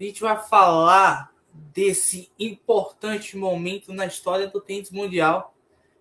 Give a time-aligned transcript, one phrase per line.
[0.00, 5.54] A gente vai falar desse importante momento na história do tênis mundial,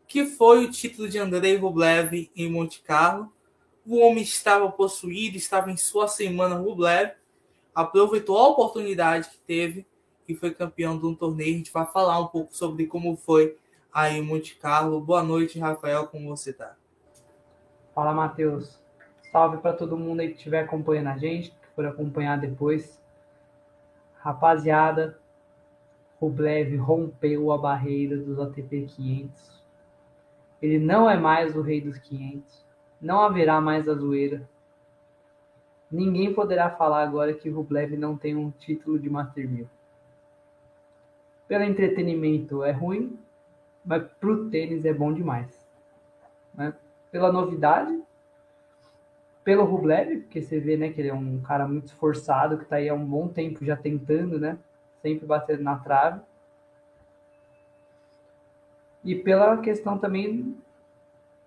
[0.08, 3.34] que foi o título de Andrei Rublev em Monte Carlo.
[3.86, 7.14] O homem estava possuído, estava em sua semana Rublev,
[7.74, 9.88] aproveitou a oportunidade que teve
[10.28, 11.56] e foi campeão de um torneio.
[11.56, 13.58] A gente vai falar um pouco sobre como foi
[13.92, 15.02] aí em Monte Carlo.
[15.02, 16.76] Boa noite, Rafael, como você está?
[17.96, 18.78] Fala, Matheus.
[19.32, 22.97] Salve para todo mundo aí que estiver acompanhando a gente, que for acompanhar depois.
[24.28, 25.18] Rapaziada,
[26.20, 29.64] Rublev rompeu a barreira dos ATP 500.
[30.62, 32.66] Ele não é mais o rei dos 500.
[33.00, 34.46] Não haverá mais a zoeira.
[35.90, 39.70] Ninguém poderá falar agora que Rublev não tem um título de Master 1000.
[41.48, 43.18] Pelo entretenimento é ruim,
[43.86, 45.66] mas pro tênis é bom demais.
[46.54, 46.74] Né?
[47.10, 47.97] Pela novidade,
[49.48, 52.76] pelo Rublev, porque você vê né, que ele é um cara muito esforçado, que está
[52.76, 54.58] aí há um bom tempo já tentando, né?
[55.02, 56.20] Sempre batendo na trave.
[59.06, 60.54] E pela questão também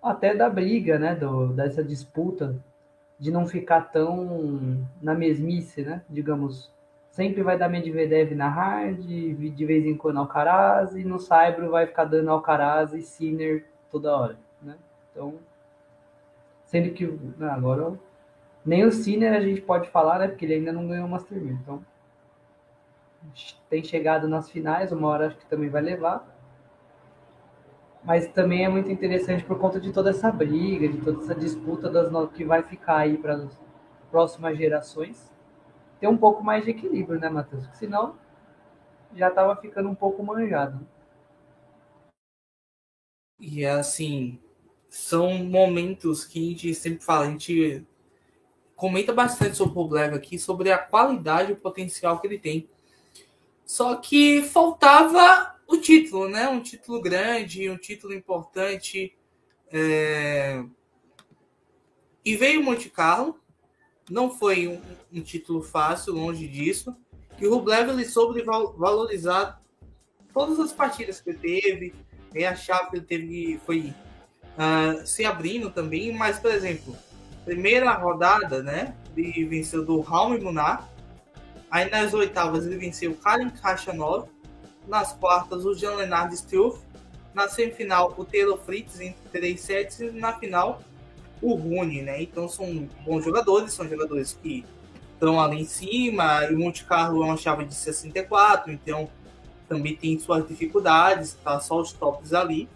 [0.02, 1.14] até da briga, né?
[1.14, 2.56] Do, dessa disputa
[3.18, 6.00] de não ficar tão na mesmice, né?
[6.08, 6.72] Digamos,
[7.10, 11.86] sempre vai dar Medvedev na hard, de vez em quando Alcaraz, e no Saibro vai
[11.86, 14.78] ficar dando Alcaraz e Sinner toda hora, né?
[15.12, 15.34] Então,
[16.70, 17.98] sendo que né, agora
[18.64, 20.28] nem o Sinner a gente pode falar, né?
[20.28, 21.84] Porque ele ainda não ganhou o Master 1000, então
[23.68, 26.24] tem chegado nas finais, uma hora acho que também vai levar.
[28.04, 31.90] Mas também é muito interessante por conta de toda essa briga, de toda essa disputa
[31.90, 33.60] das que vai ficar aí para as
[34.10, 35.30] próximas gerações
[35.98, 37.64] ter um pouco mais de equilíbrio, né, Matheus?
[37.64, 38.16] Porque senão
[39.14, 40.86] já estava ficando um pouco manjado.
[43.38, 44.40] E assim,
[44.90, 47.86] são momentos que a gente sempre fala, a gente
[48.74, 52.68] comenta bastante sobre o Black aqui, sobre a qualidade e o potencial que ele tem.
[53.64, 56.48] Só que faltava o título, né?
[56.48, 59.16] Um título grande, um título importante.
[59.70, 60.64] É...
[62.24, 63.38] E veio o Monte Carlo,
[64.10, 64.80] não foi um,
[65.12, 66.96] um título fácil, longe disso.
[67.38, 69.62] E o Rublev ele soube valorizar
[70.34, 71.94] todas as partidas que ele teve.
[72.34, 73.94] E a chave que ele teve foi
[74.56, 76.12] uh, se abrindo também.
[76.12, 76.96] Mas, por exemplo,
[77.44, 78.94] primeira rodada, né?
[79.16, 80.88] Ele venceu do Raul Munar.
[81.70, 84.28] Aí nas oitavas ele venceu o Karim Khachanov.
[84.88, 86.80] Nas quartas, o Jean Leonard Struff.
[87.32, 90.00] Na semifinal, o Taylor Fritz em 3 sets.
[90.00, 90.82] E na final,
[91.40, 92.22] o Rune, né?
[92.22, 94.64] Então são bons jogadores, são jogadores que
[95.14, 96.44] estão ali em cima.
[96.46, 99.08] E o Monte Carlo é uma chave de 64, então
[99.68, 102.68] também tem suas dificuldades, tá só os tops ali.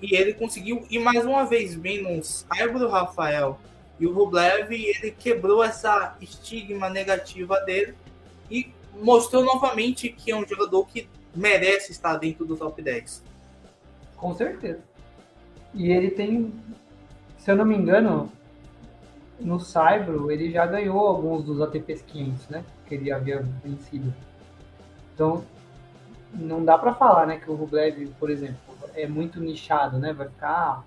[0.00, 3.58] E ele conseguiu, e mais uma vez, no Saibro Rafael
[3.98, 7.94] e o Rublev, ele quebrou essa estigma negativa dele
[8.50, 8.72] e
[9.02, 13.22] mostrou novamente que é um jogador que merece estar dentro do top 10.
[14.16, 14.80] Com certeza.
[15.74, 16.52] E ele tem
[17.40, 18.30] se eu não me engano,
[19.40, 22.64] no Saibro ele já ganhou alguns dos ATPs 500, né?
[22.86, 24.12] Que ele havia vencido.
[25.14, 25.42] Então,
[26.34, 30.12] não dá para falar, né, que o Rublev, por exemplo, é muito nichado, né?
[30.12, 30.82] Vai ficar, ah,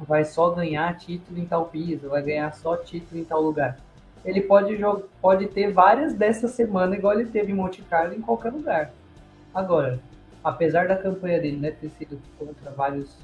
[0.00, 3.78] vai só ganhar título em tal piso, vai ganhar só título em tal lugar.
[4.24, 4.78] Ele pode
[5.20, 8.92] pode ter várias dessa semana, igual ele teve em Monte Carlo, em qualquer lugar.
[9.54, 10.00] Agora,
[10.42, 13.16] apesar da campanha dele né, ter sido contra vários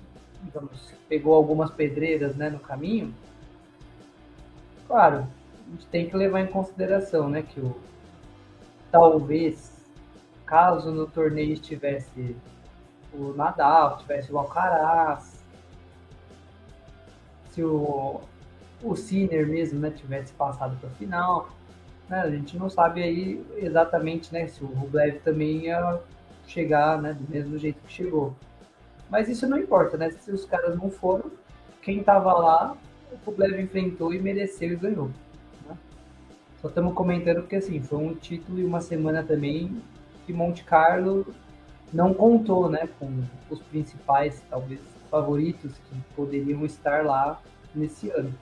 [0.42, 3.12] digamos, pegou algumas pedreiras né, no caminho,
[4.86, 5.26] claro,
[5.66, 7.76] a gente tem que levar em consideração né, que o,
[8.90, 9.72] talvez,
[10.46, 12.36] caso no torneio estivesse
[13.18, 15.44] o Nadal, tivesse o Alcaraz,
[17.50, 18.20] se o,
[18.82, 21.50] o Sinner mesmo né, tivesse passado para a final,
[22.08, 26.00] né, a gente não sabe aí exatamente né, se o Rublev também ia
[26.46, 28.34] chegar né, do mesmo jeito que chegou.
[29.10, 30.10] Mas isso não importa, né?
[30.10, 31.30] Se os caras não foram,
[31.80, 32.76] quem tava lá,
[33.10, 35.10] o Kublev enfrentou e mereceu e ganhou.
[35.66, 35.76] Né?
[36.60, 39.82] Só estamos comentando porque assim, foi um título e uma semana também
[40.26, 41.26] que Monte Carlo
[41.92, 43.10] não contou, né, com
[43.50, 44.80] os principais, talvez,
[45.10, 47.40] favoritos que poderiam estar lá
[47.74, 48.32] nesse ano.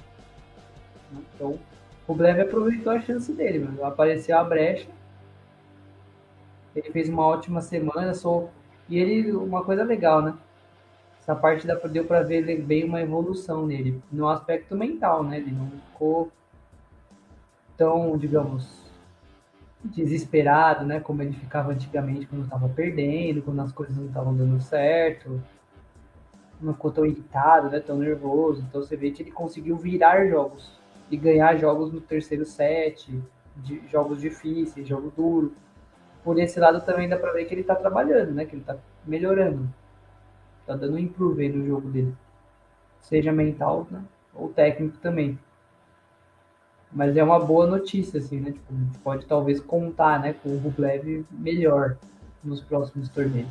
[1.13, 1.59] Então,
[2.07, 3.85] o Blev aproveitou a chance dele, mano.
[3.85, 4.89] apareceu a brecha.
[6.75, 8.49] Ele fez uma ótima semana, só
[8.89, 10.35] e ele uma coisa legal, né?
[11.27, 15.39] essa parte deu para ver bem uma evolução nele, no aspecto mental, né?
[15.39, 16.31] Ele não ficou
[17.77, 18.86] tão, digamos,
[19.87, 21.00] desesperado, né?
[21.00, 25.41] Como ele ficava antigamente quando estava perdendo, quando as coisas não estavam dando certo.
[26.61, 27.81] Não ficou tão irritado, né?
[27.81, 28.62] Tão nervoso.
[28.69, 30.79] Então você vê que ele conseguiu virar jogos
[31.11, 33.11] e ganhar jogos no terceiro set.
[33.56, 35.55] de jogos difíceis, jogo duro.
[36.23, 38.44] Por esse lado também dá para ver que ele está trabalhando, né?
[38.44, 39.69] Que ele está melhorando.
[40.61, 42.15] Está dando um improve no jogo dele.
[43.00, 44.03] Seja mental né?
[44.35, 45.38] ou técnico também.
[46.93, 48.53] Mas é uma boa notícia, assim, né?
[48.53, 51.97] Tipo, a gente pode talvez contar né, com o Rublev melhor
[52.43, 53.50] nos próximos torneios.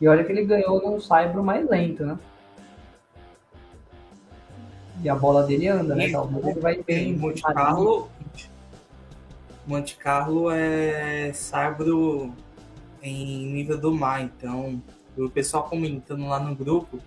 [0.00, 2.18] E olha que ele ganhou num Saibro mais lento, né?
[5.02, 6.10] E a bola dele anda, né?
[6.10, 7.16] Talvez ele vai bem.
[7.16, 8.08] Monte Carlo,
[9.66, 12.32] Monte Carlo é Saibro
[13.02, 14.82] em nível do mar, então
[15.16, 16.98] o pessoal comentando lá no grupo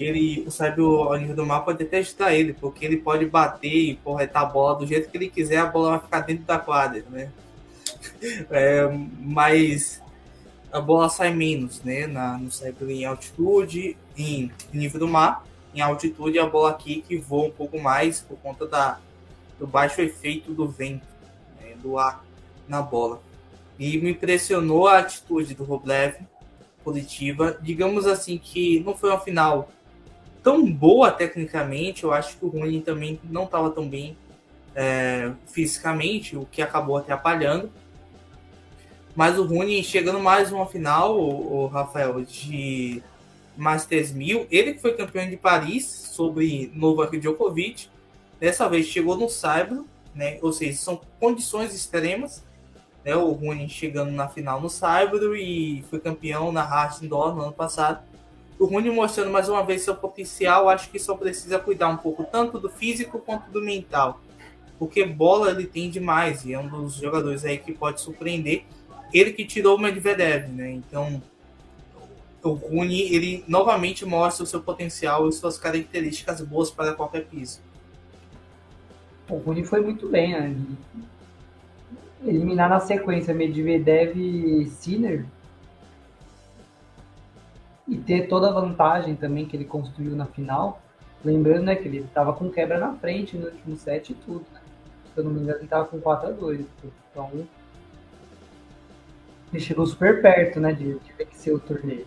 [0.00, 3.96] que ele, o Saibro ao nível do até ajudar ele, porque ele pode bater e
[3.96, 7.04] porretar a bola do jeito que ele quiser, a bola vai ficar dentro da quadra,
[7.10, 7.30] né?
[8.50, 8.88] É,
[9.18, 10.02] mas
[10.72, 12.06] a bola sai menos, né?
[12.06, 15.44] Na, no Saibro em altitude, em nível do mar
[15.74, 18.98] em altitude a bola aqui que voa um pouco mais por conta da,
[19.58, 21.06] do baixo efeito do vento,
[21.60, 22.24] né, do ar
[22.66, 23.20] na bola.
[23.78, 26.16] E me impressionou a atitude do Roblev,
[26.82, 27.58] positiva.
[27.60, 29.70] Digamos assim que não foi uma final
[30.42, 34.16] tão boa tecnicamente, eu acho que o Rune também não estava tão bem
[34.74, 37.70] é, fisicamente, o que acabou atrapalhando.
[39.14, 43.02] Mas o Rune chegando mais uma final, o, o Rafael, de
[43.56, 44.46] Masters 1000.
[44.50, 47.88] Ele que foi campeão de Paris sobre Novak Djokovic.
[48.38, 50.38] Dessa vez chegou no Saibro, né?
[50.40, 52.44] Ou seja, são condições extremas.
[53.04, 53.14] Né?
[53.14, 58.02] O Rune chegando na final no Saibro e foi campeão na Hard no ano passado.
[58.60, 60.68] O Rune mostrando mais uma vez seu potencial.
[60.68, 64.20] Acho que só precisa cuidar um pouco tanto do físico quanto do mental.
[64.78, 68.64] Porque bola ele tem demais e é um dos jogadores aí que pode surpreender.
[69.14, 70.72] Ele que tirou o Medvedev, né?
[70.72, 71.22] Então
[72.42, 77.62] o Rune ele novamente mostra o seu potencial e suas características boas para qualquer piso.
[79.30, 80.54] O Rune foi muito bem, né?
[82.26, 85.24] Eliminar na sequência Medvedev e Sinner
[87.90, 90.80] e ter toda a vantagem também que ele construiu na final.
[91.24, 94.46] Lembrando né, que ele estava com quebra na frente no último set e tudo.
[94.54, 94.60] Né?
[95.12, 96.64] Se eu não me engano, ele estava com 4 a 2
[97.10, 97.30] Então,
[99.52, 102.06] ele chegou super perto né, de, de vencer o torneio.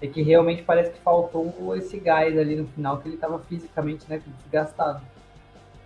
[0.00, 4.08] É que realmente parece que faltou esse gás ali no final, que ele estava fisicamente
[4.08, 5.02] né, desgastado.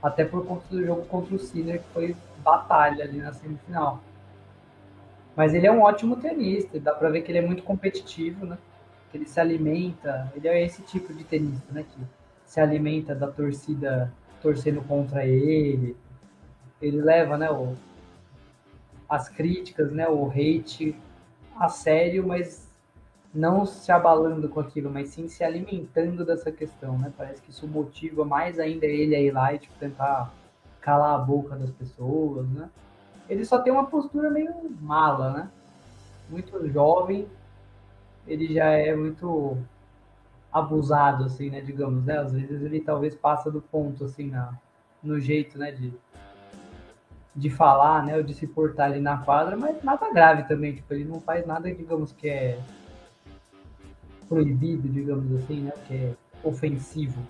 [0.02, 4.00] Até por conta do jogo contra o Sinner, que foi batalha ali na semifinal.
[5.34, 8.58] Mas ele é um ótimo tenista, dá para ver que ele é muito competitivo, né?
[9.10, 11.84] Que ele se alimenta, ele é esse tipo de tenista, né?
[11.84, 12.00] Que
[12.44, 15.96] se alimenta da torcida torcendo contra ele.
[16.80, 17.74] Ele leva, né, o,
[19.08, 20.96] as críticas, né, o hate
[21.56, 22.68] a sério, mas
[23.34, 27.12] não se abalando com aquilo, mas sim se alimentando dessa questão, né?
[27.16, 30.32] Parece que isso motiva mais ainda ele a ir lá e tipo, tentar
[30.80, 32.70] calar a boca das pessoas, né?
[33.28, 35.50] Ele só tem uma postura meio mala, né?
[36.30, 37.28] Muito jovem,
[38.28, 39.56] ele já é muito
[40.52, 41.60] abusado, assim, né?
[41.60, 42.18] Digamos, né?
[42.18, 44.52] Às vezes ele talvez passa do ponto, assim, na,
[45.02, 45.72] no jeito, né?
[45.72, 45.92] De,
[47.34, 48.16] de falar, né?
[48.16, 50.74] Ou de se portar ali na quadra, mas nada grave também.
[50.74, 52.58] Tipo, ele não faz nada, digamos, que é
[54.28, 55.72] proibido, digamos assim, né?
[55.86, 56.14] Que é
[56.44, 57.20] ofensivo.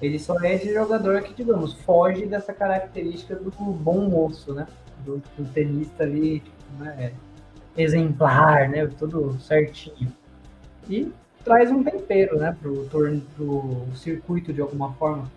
[0.00, 4.68] Ele só é esse jogador que, digamos, foge dessa característica do bom moço, né?
[5.04, 7.14] Do, do tenista ali, tipo, né?
[7.78, 8.86] exemplar, né?
[8.86, 10.12] Tudo certinho.
[10.88, 11.12] E
[11.44, 12.56] traz um tempero, né?
[12.60, 15.30] Pro, torno, pro circuito de alguma forma.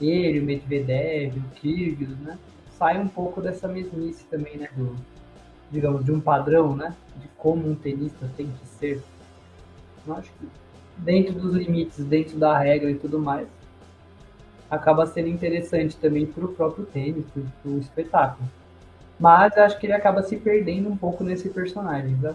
[0.00, 2.38] Ele, o Medvedev, o Kyrgios, né?
[2.78, 4.68] Sai um pouco dessa mesmice também, né?
[4.76, 4.96] Do,
[5.70, 6.94] digamos, de um padrão, né?
[7.20, 9.02] De como um tenista tem que ser
[10.06, 10.46] eu acho que
[10.98, 13.48] dentro dos limites, dentro da regra e tudo mais,
[14.70, 17.24] acaba sendo interessante também para o próprio tênis,
[17.62, 18.48] para o espetáculo.
[19.18, 22.34] Mas acho que ele acaba se perdendo um pouco nesse personagem, tá?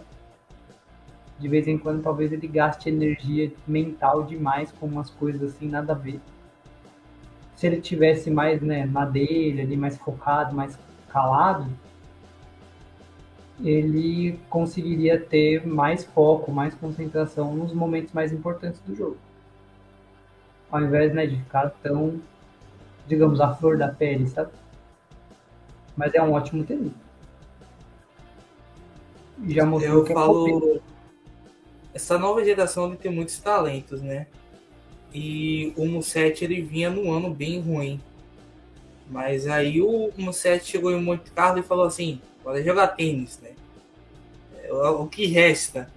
[1.39, 5.93] De vez em quando talvez ele gaste energia mental demais com umas coisas assim, nada
[5.93, 6.19] a ver.
[7.55, 10.77] Se ele tivesse mais né, na dele, ali mais focado, mais
[11.07, 11.65] calado,
[13.61, 19.17] ele conseguiria ter mais foco, mais concentração nos momentos mais importantes do jogo.
[20.71, 22.19] Ao invés né, de ficar tão,
[23.07, 24.51] digamos, a flor da pele, sabe?
[25.97, 27.09] Mas é um ótimo tenista.
[29.47, 30.81] Já mostrou Eu que é falo...
[31.93, 34.27] Essa nova geração tem muitos talentos, né?
[35.13, 37.99] E o Musset ele vinha num ano bem ruim.
[39.09, 43.51] Mas aí o Musset chegou em Monte Carlo e falou assim: pode jogar tênis, né?
[44.63, 45.91] É o que resta.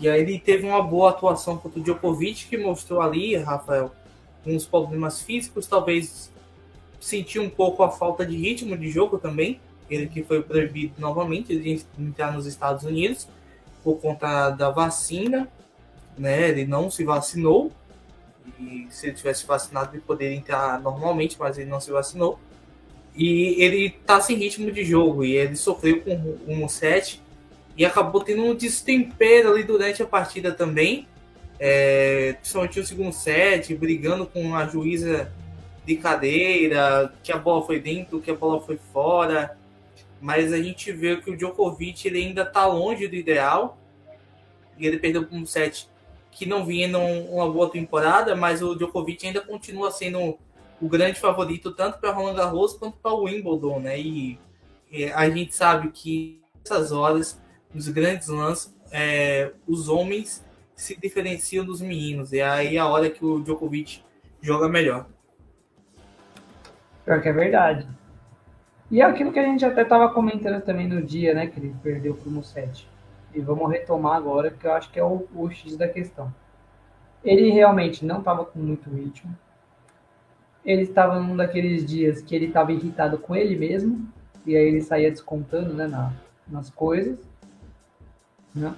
[0.00, 3.90] E aí ele teve uma boa atuação contra o Djokovic, que mostrou ali, Rafael,
[4.44, 6.30] uns problemas físicos, talvez
[7.00, 11.56] sentiu um pouco a falta de ritmo de jogo também, ele que foi proibido novamente
[11.56, 13.28] de entrar nos Estados Unidos
[13.86, 15.46] por conta da vacina,
[16.18, 16.48] né?
[16.48, 17.70] Ele não se vacinou
[18.58, 22.36] e se ele tivesse vacinado ele poderia entrar normalmente, mas ele não se vacinou.
[23.14, 27.22] E ele tá sem ritmo de jogo e ele sofreu com um set
[27.76, 31.06] e acabou tendo um destempero ali durante a partida também,
[31.60, 35.32] é, principalmente no segundo set, brigando com a juíza
[35.84, 39.56] de cadeira, que a bola foi dentro, que a bola foi fora.
[40.20, 43.78] Mas a gente vê que o Djokovic ele ainda está longe do ideal.
[44.78, 45.88] E ele perdeu um set
[46.30, 50.38] que não vinha numa boa temporada, mas o Djokovic ainda continua sendo
[50.80, 53.98] o grande favorito tanto para Roland Garros quanto para o Wimbledon, né?
[53.98, 54.38] E,
[54.90, 57.40] e, a gente sabe que nessas horas,
[57.72, 60.44] nos grandes lances, é, os homens
[60.74, 62.32] se diferenciam dos meninos.
[62.32, 64.02] E aí é a hora que o Djokovic
[64.42, 65.06] joga melhor.
[67.04, 67.88] Pior que é verdade.
[68.90, 71.46] E é aquilo que a gente até estava comentando também no dia, né?
[71.46, 72.88] Que ele perdeu para o Musset.
[73.34, 76.32] E vamos retomar agora, porque eu acho que é o, o X da questão.
[77.24, 79.36] Ele realmente não estava com muito ritmo.
[80.64, 84.08] Ele estava num daqueles dias que ele estava irritado com ele mesmo.
[84.46, 86.12] E aí ele saía descontando né, na,
[86.48, 87.18] nas coisas.
[88.54, 88.74] Né?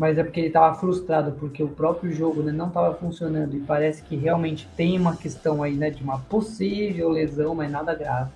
[0.00, 3.60] mas é porque ele estava frustrado porque o próprio jogo né, não estava funcionando e
[3.60, 8.30] parece que realmente tem uma questão aí né, de uma possível lesão, mas nada grave.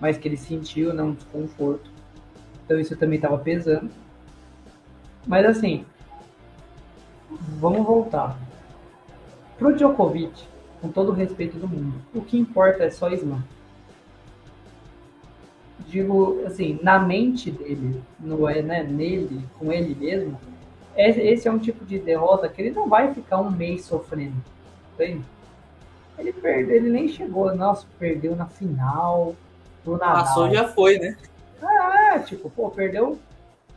[0.00, 1.90] Mas que ele sentiu né, um desconforto.
[2.64, 3.90] Então isso também estava pesando.
[5.26, 5.84] Mas assim,
[7.58, 8.38] vamos voltar.
[9.58, 10.46] Pro Djokovic,
[10.80, 13.42] com todo o respeito do mundo, o que importa é só slam
[15.88, 20.38] digo assim, na mente dele, no, é, né, nele, com ele mesmo,
[20.96, 24.36] esse é um tipo de derrota que ele não vai ficar um mês sofrendo.
[24.94, 25.24] Entende?
[26.18, 29.34] Ele perdeu, ele nem chegou, nossa, perdeu na final.
[29.84, 30.24] Pro Nadal.
[30.24, 31.16] Passou já foi, né?
[31.62, 33.18] É, tipo, pô, perdeu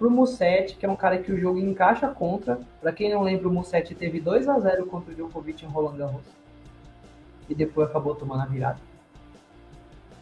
[0.02, 2.60] pro Musetti, que é um cara que o jogo encaixa contra.
[2.82, 5.96] Pra quem não lembra, o Musetti teve 2 a 0 contra o Djokovic em Roland
[5.96, 6.24] Garros.
[7.48, 8.80] E depois acabou tomando a virada.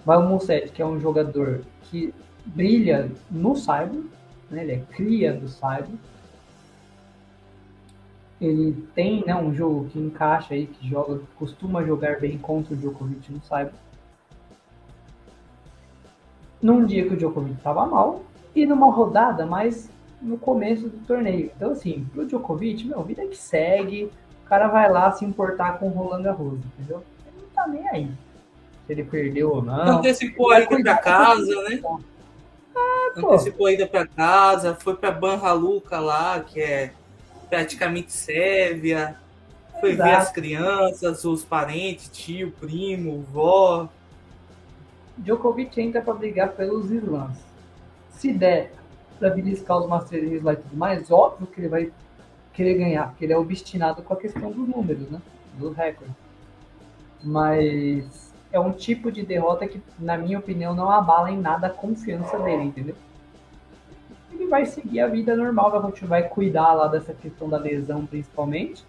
[0.06, 2.14] Vai o Musetti, que é um jogador que
[2.46, 4.02] brilha no Cyber,
[4.52, 4.64] né?
[4.64, 5.96] ele é cria do Cyber.
[8.42, 12.78] Ele tem né, um jogo que encaixa aí, que joga, costuma jogar bem contra o
[12.78, 13.72] Djokovic no Cyber.
[16.62, 18.24] Num dia que o Djokovic estava mal
[18.56, 19.90] e numa rodada mais
[20.22, 21.52] no começo do torneio.
[21.56, 24.12] Então, assim, pro Djokovic, meu, vida que segue,
[24.44, 27.04] o cara vai lá se importar com o Roland Garros, entendeu?
[27.26, 28.12] Ele não tá nem aí
[28.90, 30.00] se ele perdeu ou não.
[30.00, 31.80] Antecipou a ida para casa, né?
[32.76, 36.92] Ah, Antecipou a ida para casa, foi para Banra Luca lá, que é
[37.48, 39.16] praticamente Sérvia.
[39.80, 40.10] Foi Exato.
[40.10, 43.88] ver as crianças, os parentes, tio, primo, vó.
[45.20, 47.38] Djokovic entra para brigar pelos slams.
[48.10, 48.72] Se der
[49.18, 51.92] para beliscar os Masters lá e tudo mais, óbvio que ele vai
[52.54, 55.22] querer ganhar, porque ele é obstinado com a questão dos números, né?
[55.58, 56.16] Dos recordes.
[57.22, 61.70] Mas é um tipo de derrota que, na minha opinião, não abala em nada a
[61.70, 62.96] confiança dele, entendeu?
[64.32, 68.86] Ele vai seguir a vida normal, vai, vai cuidar lá dessa questão da lesão, principalmente,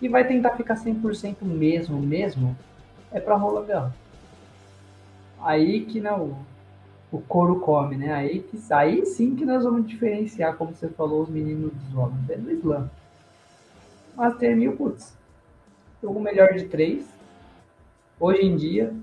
[0.00, 2.56] e vai tentar ficar 100% mesmo, mesmo,
[3.12, 3.99] é para rola Garros.
[5.42, 6.36] Aí que não,
[7.10, 8.12] o couro come, né?
[8.12, 12.30] Aí, que, aí sim que nós vamos diferenciar, como você falou, os meninos dos homens.
[12.30, 12.90] É do slam.
[14.16, 15.16] Master mil, putz,
[16.02, 17.06] jogo melhor de três,
[18.20, 18.94] Hoje em dia,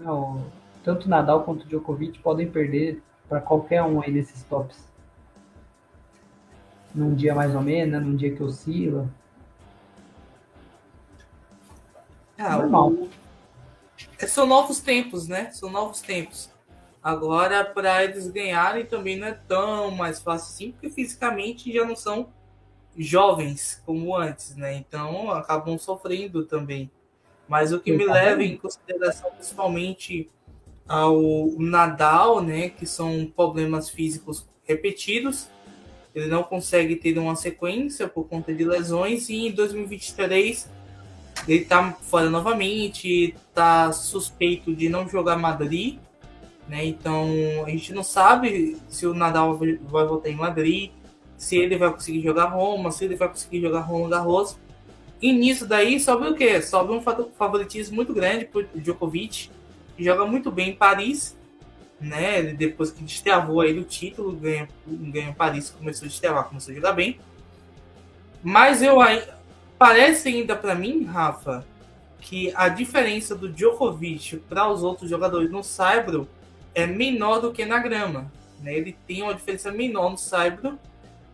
[0.00, 0.44] não,
[0.82, 4.84] tanto Nadal quanto Djokovic podem perder para qualquer um aí desses tops.
[6.92, 8.00] Num dia mais ou menos, né?
[8.00, 9.08] num dia que oscila.
[12.36, 12.88] Ah, Normal.
[12.88, 13.08] O...
[14.18, 15.50] É, são novos tempos, né?
[15.52, 16.50] São novos tempos.
[17.02, 21.94] Agora, para eles ganharem também não é tão mais fácil assim, porque fisicamente já não
[21.94, 22.28] são
[22.96, 24.74] jovens como antes, né?
[24.74, 26.90] Então acabam sofrendo também.
[27.48, 30.28] Mas o que me leva em consideração principalmente
[30.88, 31.20] ao
[31.58, 35.48] Nadal, né, que são problemas físicos repetidos.
[36.14, 40.68] Ele não consegue ter uma sequência por conta de lesões e em 2023
[41.46, 45.98] ele está fora novamente, está suspeito de não jogar Madrid,
[46.68, 46.84] né?
[46.84, 47.28] Então
[47.64, 50.90] a gente não sabe se o Nadal vai voltar em Madrid,
[51.36, 54.58] se ele vai conseguir jogar Roma, se ele vai conseguir jogar Roland Garros.
[55.20, 56.60] E nisso daí sobe o quê?
[56.60, 59.50] Sobe um favoritismo muito grande para Djokovic,
[59.96, 61.36] que joga muito bem em Paris,
[62.00, 62.42] né?
[62.42, 66.92] Depois que destravou aí o título, ganha, ganha Paris, começou a destravar, começou a jogar
[66.92, 67.18] bem.
[68.42, 68.98] Mas eu
[69.78, 71.64] parece ainda para mim, Rafa,
[72.20, 76.28] que a diferença do Djokovic para os outros jogadores no Saibro
[76.74, 78.30] é menor do que na grama.
[78.60, 78.74] Né?
[78.74, 80.78] Ele tem uma diferença menor no saibro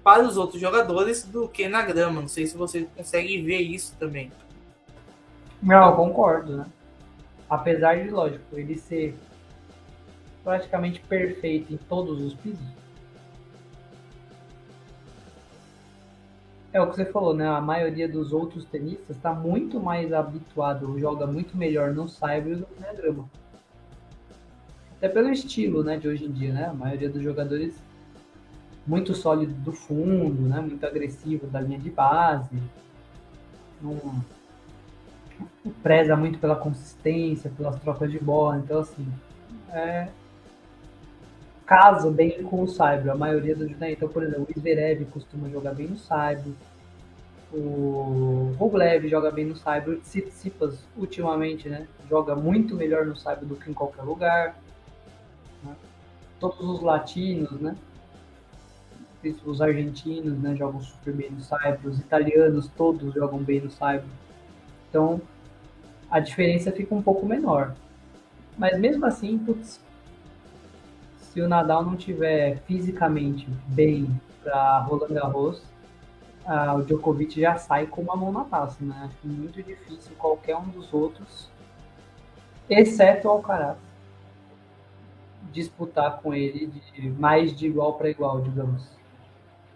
[0.03, 2.21] para os outros jogadores do que na grama.
[2.21, 4.31] Não sei se você consegue ver isso também.
[5.63, 6.67] Não, concordo, né?
[7.49, 9.17] Apesar de, lógico, ele ser
[10.43, 12.82] praticamente perfeito em todos os pisos.
[16.73, 17.47] É o que você falou, né?
[17.47, 22.67] A maioria dos outros tenistas está muito mais habituado, joga muito melhor no saibro do
[22.67, 23.29] que na grama.
[24.97, 26.67] Até pelo estilo, né, de hoje em dia, né?
[26.67, 27.75] A maioria dos jogadores
[28.87, 30.61] muito sólido do fundo, né?
[30.61, 32.57] Muito agressivo da linha de base.
[33.81, 34.23] Não,
[35.83, 38.59] preza muito pela consistência, pelas trocas de bola.
[38.59, 39.07] Então, assim,
[39.71, 40.09] é,
[41.67, 43.11] casa bem com o Saibro.
[43.11, 43.71] A maioria dos.
[43.79, 43.93] Né?
[43.93, 46.55] Então, por exemplo, o Zverev costuma jogar bem no Saibro.
[47.53, 49.97] O Rublev joga bem no Saibro.
[50.01, 51.87] Tsitsipas, ultimamente, né?
[52.09, 54.59] Joga muito melhor no Saibro do que em qualquer lugar.
[55.63, 55.75] Né?
[56.41, 57.77] Todos os latinos, né?
[59.45, 60.57] Os argentinos, né?
[60.57, 61.91] Jogam super bem no Saibro.
[61.91, 64.09] Os italianos, todos jogam bem no Saibro.
[64.89, 65.21] Então,
[66.11, 67.75] a diferença fica um pouco menor.
[68.59, 69.81] Mas mesmo assim, putz,
[71.33, 75.63] se o Nadal não tiver fisicamente bem para Roland Garros,
[76.45, 79.09] ah, o Djokovic já sai com uma mão na taça, né?
[79.09, 81.49] Acho muito difícil qualquer um dos outros,
[82.69, 83.79] exceto o Alcaraz,
[85.53, 88.87] disputar com ele de, mais de igual para igual, digamos.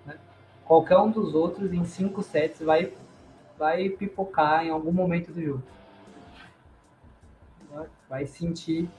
[0.04, 0.18] Né?
[0.66, 2.92] Qualquer um dos outros em cinco sets vai
[3.58, 5.62] vai pipocar em algum momento do jogo.
[8.10, 8.90] Vai sentir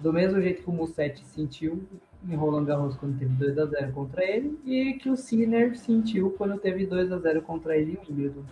[0.00, 1.82] do mesmo jeito que o Musetti sentiu
[2.28, 6.30] em Roland Garros quando teve 2 a 0 contra ele e que o Sinner sentiu
[6.30, 8.42] quando teve 2 a 0 contra ele em Wimbledon.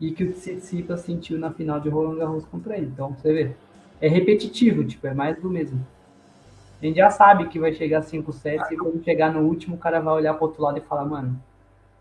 [0.00, 2.86] E que o Tsitsipas sentiu na final de Roland Garros contra ele.
[2.86, 3.52] Então, você vê,
[4.00, 5.84] é repetitivo, tipo, é mais do mesmo.
[6.80, 9.78] A gente já sabe que vai chegar 5 sets e quando chegar no último, o
[9.78, 11.40] cara vai olhar pro outro lado e falar, mano,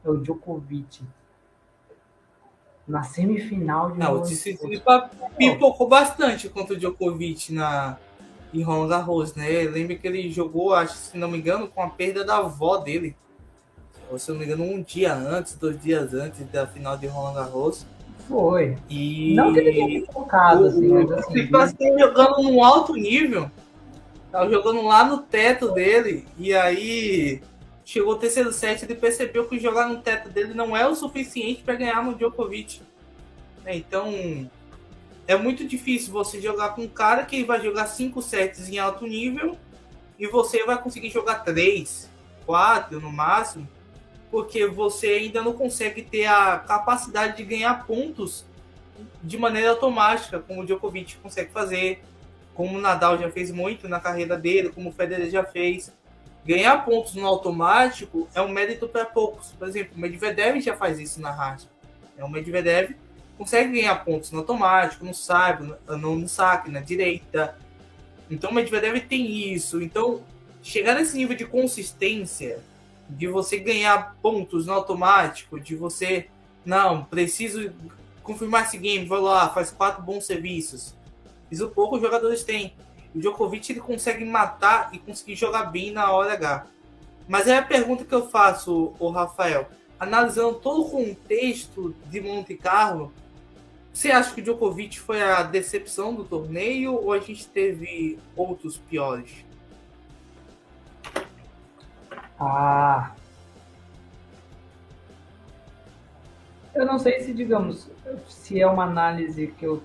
[0.05, 1.03] é o Djokovic.
[2.87, 3.99] Na semifinal de.
[3.99, 7.97] Não, o Tsitsipas pipocou bastante contra o Djokovic na,
[8.53, 9.47] em Roland Garros, né?
[9.63, 13.15] Lembra que ele jogou, acho, se não me engano, com a perda da avó dele.
[14.09, 17.33] Ou se não me engano, um dia antes, dois dias antes da final de Roland
[17.33, 17.85] Garros.
[18.29, 18.77] Foi.
[18.89, 19.33] E.
[19.35, 21.39] Não que ele tenha focado, assim, mas assim.
[21.39, 23.51] Ele assim, jogando num alto nível.
[24.31, 26.25] Tava jogando lá no teto dele.
[26.37, 27.41] E aí
[27.87, 31.63] chegou o terceiro set, ele percebeu que jogar no teto dele não é o suficiente
[31.63, 32.81] para ganhar no Djokovic.
[33.63, 34.51] É, então,
[35.25, 39.07] é muito difícil você jogar com um cara que vai jogar cinco sets em alto
[39.07, 39.57] nível
[40.19, 42.09] e você vai conseguir jogar três,
[42.45, 43.65] quatro no máximo,
[44.29, 48.45] porque você ainda não consegue ter a capacidade de ganhar pontos
[49.23, 52.03] de maneira automática, como o Djokovic consegue fazer,
[52.53, 55.95] como o Nadal já fez muito na carreira dele, como o Federer já fez
[56.47, 59.51] ganhar pontos no automático é um mérito para poucos.
[59.51, 61.67] Por exemplo, o Medvedev já faz isso na rádio.
[62.17, 62.95] É, o Medvedev
[63.37, 67.57] consegue ganhar pontos no automático, no saque, no, no saque, na direita.
[68.31, 69.81] Então o Medvedev tem isso.
[69.81, 70.23] Então,
[70.63, 72.61] chegar nesse nível de consistência,
[73.09, 76.29] de você ganhar pontos no automático, de você,
[76.65, 77.73] não, preciso
[78.23, 80.95] confirmar esse game, vou lá, faz quatro bons serviços.
[81.51, 82.73] Isso poucos jogadores têm.
[83.13, 86.67] O Djokovic ele consegue matar e conseguir jogar bem na hora H.
[87.27, 89.67] Mas é a pergunta que eu faço, o Rafael.
[89.99, 93.11] Analisando todo o contexto de Monte Carlo,
[93.91, 98.77] você acha que o Djokovic foi a decepção do torneio ou a gente teve outros
[98.77, 99.43] piores?
[102.39, 103.11] Ah.
[106.75, 107.89] Eu não sei se, digamos,
[108.29, 109.81] se é uma análise que eu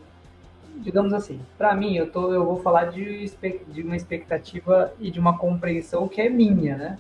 [0.77, 3.31] digamos assim, para mim, eu, tô, eu vou falar de,
[3.69, 6.99] de uma expectativa e de uma compreensão que é minha, né?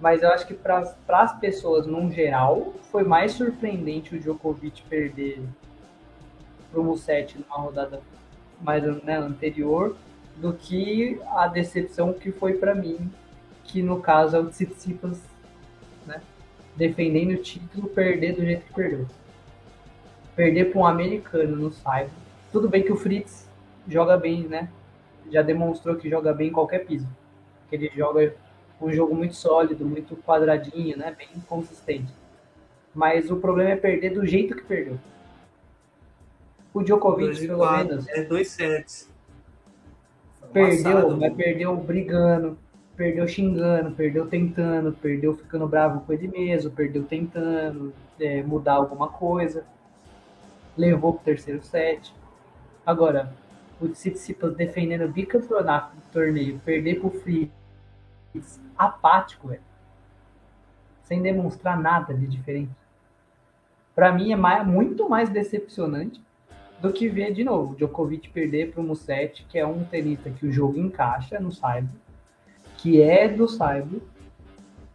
[0.00, 5.42] Mas eu acho que para as pessoas, num geral, foi mais surpreendente o Djokovic perder
[6.70, 8.02] para o Musetti numa rodada
[8.60, 9.96] mais né, anterior
[10.36, 13.10] do que a decepção que foi para mim,
[13.62, 15.22] que no caso é o Tsitsipas,
[16.06, 16.20] né,
[16.76, 19.06] defendendo o título, perder do jeito que perdeu.
[20.34, 22.23] Perder para um americano no Cyber
[22.54, 23.50] tudo bem que o Fritz
[23.88, 24.70] joga bem, né?
[25.28, 27.08] Já demonstrou que joga bem em qualquer piso.
[27.68, 28.32] Que ele joga
[28.80, 31.12] um jogo muito sólido, muito quadradinho, né?
[31.18, 32.14] Bem consistente.
[32.94, 35.00] Mas o problema é perder do jeito que perdeu.
[36.72, 38.08] O Djokovic, pelo quatro, menos.
[38.08, 39.12] É dois sets.
[40.52, 42.56] Perdeu, mas perdeu brigando,
[42.96, 49.08] perdeu xingando, perdeu tentando, perdeu ficando bravo com ele mesmo, perdeu tentando é, mudar alguma
[49.08, 49.64] coisa.
[50.76, 52.14] Levou pro terceiro set.
[52.86, 53.32] Agora,
[53.80, 57.50] o Tsitsipas defendendo o bicampeonato do torneio, perder pro Fritz
[58.76, 59.62] apático, velho.
[61.02, 62.72] Sem demonstrar nada de diferente.
[63.94, 66.20] Para mim é mais, muito mais decepcionante
[66.80, 70.46] do que ver de novo Djokovic perder para o Musetti, que é um tenista que
[70.46, 71.94] o jogo encaixa no Saibro,
[72.76, 74.02] que é do Saibro,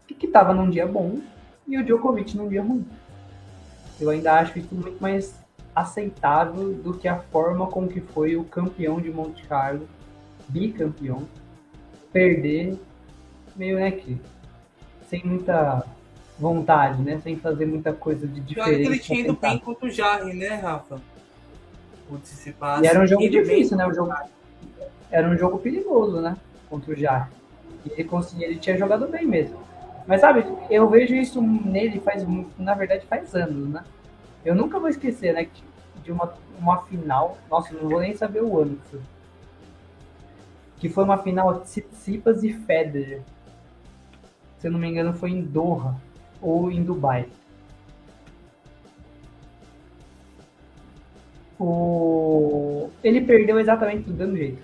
[0.08, 1.20] e que estava num dia bom,
[1.68, 2.86] e o Djokovic num dia ruim.
[4.00, 5.39] Eu ainda acho isso muito mais
[5.76, 9.88] aceitável do que a forma com que foi o campeão de Monte Carlo,
[10.48, 11.24] bicampeão,
[12.12, 12.78] perder
[13.56, 14.20] meio, né, que
[15.08, 15.86] sem muita
[16.38, 18.84] vontade, né, sem fazer muita coisa de diferente.
[18.84, 21.02] Eu ele tinha ido bem contra o Jarre, né, Rafa?
[22.82, 24.14] E era um jogo difícil, né, o jogo
[25.12, 26.38] era um jogo perigoso, né,
[26.70, 27.32] contra o Jarre.
[27.86, 29.60] E ele conseguia, ele tinha jogado bem mesmo.
[30.08, 32.26] Mas sabe, eu vejo isso nele faz,
[32.58, 33.84] na verdade, faz anos, né?
[34.44, 35.48] Eu nunca vou esquecer, né,
[36.04, 39.02] de uma, uma final, nossa, não vou nem saber o ano que foi.
[40.78, 43.22] Que foi uma final Tsitsipas e Federer.
[44.58, 45.96] Se eu não me engano, foi em Doha
[46.42, 47.28] ou em Dubai.
[51.60, 52.90] O...
[53.04, 54.64] Ele perdeu exatamente do mesmo jeito.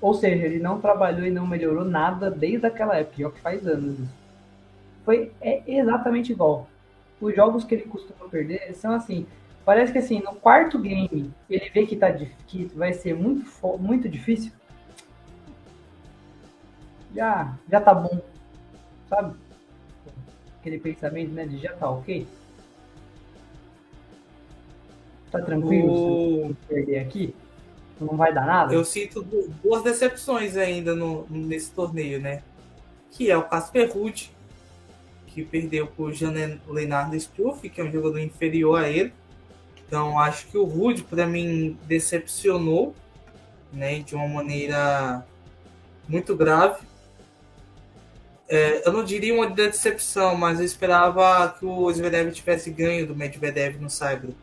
[0.00, 3.66] Ou seja, ele não trabalhou e não melhorou nada desde aquela época, ó, que faz
[3.66, 3.98] anos.
[5.04, 6.66] Foi é exatamente igual.
[7.20, 9.26] Os jogos que ele costuma perder são assim.
[9.64, 12.10] Parece que assim, no quarto game, ele vê que, tá,
[12.46, 13.44] que vai ser muito,
[13.78, 14.52] muito difícil.
[17.14, 18.20] Já, já tá bom.
[19.08, 19.36] Sabe?
[20.58, 21.46] Aquele pensamento, né?
[21.46, 22.26] De já tá ok.
[25.30, 26.48] Tá tranquilo o...
[26.48, 27.34] se perder aqui?
[28.00, 28.72] Não vai dar nada?
[28.72, 29.22] Eu sinto
[29.62, 32.42] duas decepções ainda no, nesse torneio, né?
[33.10, 34.32] Que é o Casper Ruud,
[35.32, 36.34] que perdeu por Jean
[36.68, 39.12] Leonardo Struff, que é um jogador inferior a ele.
[39.86, 42.94] Então acho que o Rude para mim decepcionou,
[43.72, 45.24] né, de uma maneira
[46.08, 46.84] muito grave.
[48.48, 53.14] É, eu não diria uma decepção, mas eu esperava que o Zverev tivesse ganho do
[53.14, 54.34] Medvedev no Saibro.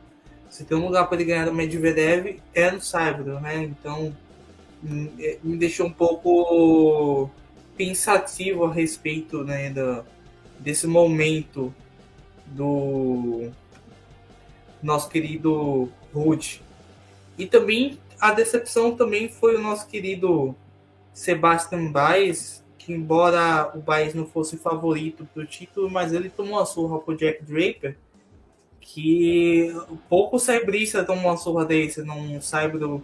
[0.50, 3.64] Se tem um lugar para ele ganhar do Medvedev é no Saibro, né?
[3.64, 4.16] Então
[4.84, 7.30] hum, é, me deixou um pouco
[7.76, 10.04] pensativo a respeito né, da,
[10.60, 11.74] desse momento
[12.46, 13.50] do
[14.82, 16.62] nosso querido Rude.
[17.38, 20.56] E também a decepção também foi o nosso querido
[21.14, 26.60] Sebastian Baez, que embora o Baez não fosse favorito para o título, mas ele tomou
[26.60, 27.98] a surra pro Jack Draper,
[28.80, 29.72] que
[30.10, 33.04] pouco cybrista tomou uma surra desse num saibro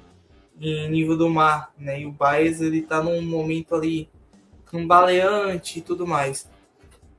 [0.59, 2.01] em nível do mar, né?
[2.01, 4.09] E o Baez ele tá num momento ali
[4.71, 6.49] um baleante e tudo mais.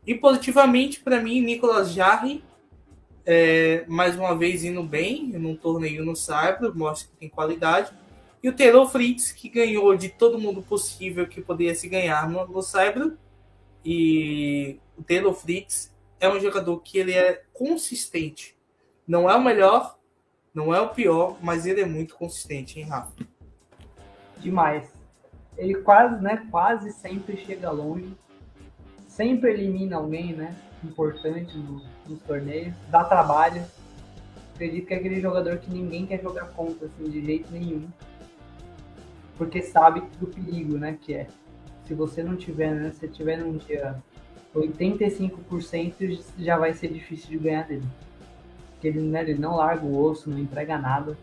[0.07, 2.45] E positivamente, para mim, Nicolas Jarry,
[3.25, 7.91] é, mais uma vez indo bem num torneio no Saibro, mostra que tem qualidade.
[8.43, 12.47] E o Taylor Fritz, que ganhou de todo mundo possível que poderia se ganhar no,
[12.47, 13.17] no Saibro.
[13.83, 18.55] E o Taylor Fritz é um jogador que ele é consistente.
[19.09, 19.99] Não é o melhor,
[20.53, 23.15] não é o pior, mas ele é muito consistente, hein, Rafa?
[24.39, 24.93] Demais.
[25.57, 28.15] Ele quase, né, quase sempre chega longe
[29.17, 30.55] sempre elimina alguém, né?
[30.83, 33.65] Importante no, nos torneios, dá trabalho.
[34.55, 37.89] Acredito que é aquele jogador que ninguém quer jogar contra, assim, de jeito nenhum.
[39.37, 40.99] Porque sabe do perigo, né?
[41.01, 41.27] Que é.
[41.87, 42.93] Se você não tiver, né?
[42.93, 43.97] Se tiver num dia
[44.55, 47.87] 85% já vai ser difícil de ganhar dele.
[48.73, 51.17] Porque ele, né, ele não larga o osso, não entrega nada.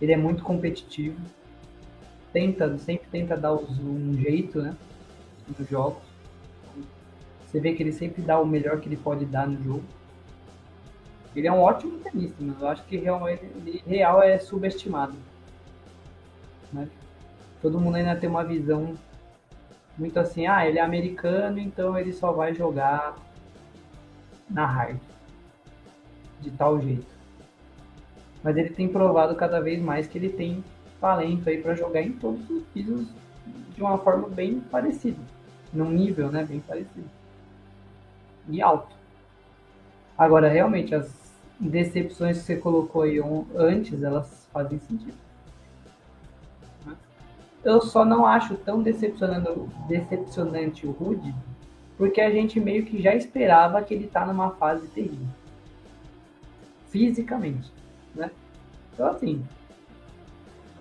[0.00, 1.20] Ele é muito competitivo.
[2.32, 4.76] Tenta, sempre tenta dar um jeito, né?
[5.58, 6.09] Nos jogos.
[7.50, 9.82] Você vê que ele sempre dá o melhor que ele pode dar no jogo.
[11.34, 15.14] Ele é um ótimo tenista, mas eu acho que real, ele, real é subestimado.
[16.72, 16.88] Né?
[17.60, 18.94] Todo mundo ainda tem uma visão
[19.98, 23.16] muito assim, ah, ele é americano, então ele só vai jogar
[24.48, 24.98] na hard.
[26.40, 27.18] De tal jeito.
[28.44, 30.64] Mas ele tem provado cada vez mais que ele tem
[31.00, 33.08] talento aí para jogar em todos os pisos
[33.74, 35.20] de uma forma bem parecida.
[35.72, 37.19] Num nível, né, bem parecido
[38.48, 38.94] e alto.
[40.16, 41.10] Agora, realmente, as
[41.58, 43.20] decepções que você colocou aí
[43.54, 45.18] antes, elas fazem sentido.
[47.62, 51.34] Eu só não acho tão decepcionante o Rude,
[51.98, 55.26] porque a gente meio que já esperava que ele tá numa fase terrível.
[56.88, 57.70] Fisicamente,
[58.14, 58.30] né?
[58.94, 59.44] Então, assim,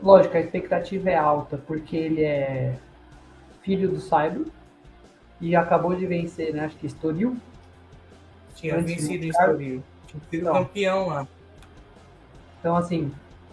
[0.02, 2.78] lógico, a expectativa é alta, porque ele é
[3.62, 4.45] filho do Cyber
[5.41, 6.65] e acabou de vencer, né?
[6.65, 7.38] Acho que Estoril,
[8.60, 9.84] tinha vencido em Estoril.
[10.08, 11.28] Tinha sido campeão lá.
[12.60, 13.12] Então, assim,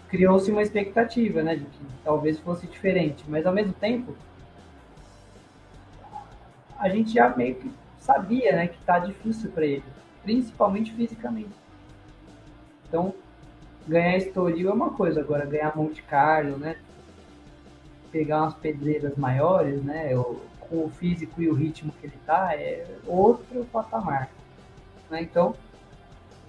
[0.09, 4.17] criou-se uma expectativa, né, de que talvez fosse diferente, mas ao mesmo tempo
[6.79, 9.85] a gente já meio que sabia, né, que tá difícil para ele,
[10.23, 11.55] principalmente fisicamente.
[12.89, 13.15] Então,
[13.87, 16.77] ganhar Estoril é uma coisa, agora ganhar Monte Carlo, né,
[18.11, 20.11] pegar umas pedreiras maiores, né,
[20.61, 24.29] com o físico e o ritmo que ele tá, é outro patamar.
[25.11, 25.23] Né?
[25.23, 25.55] Então,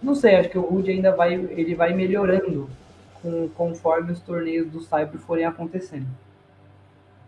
[0.01, 2.69] não sei, acho que o Rude ainda vai, ele vai melhorando
[3.21, 6.07] com, conforme os torneios do Cyber forem acontecendo.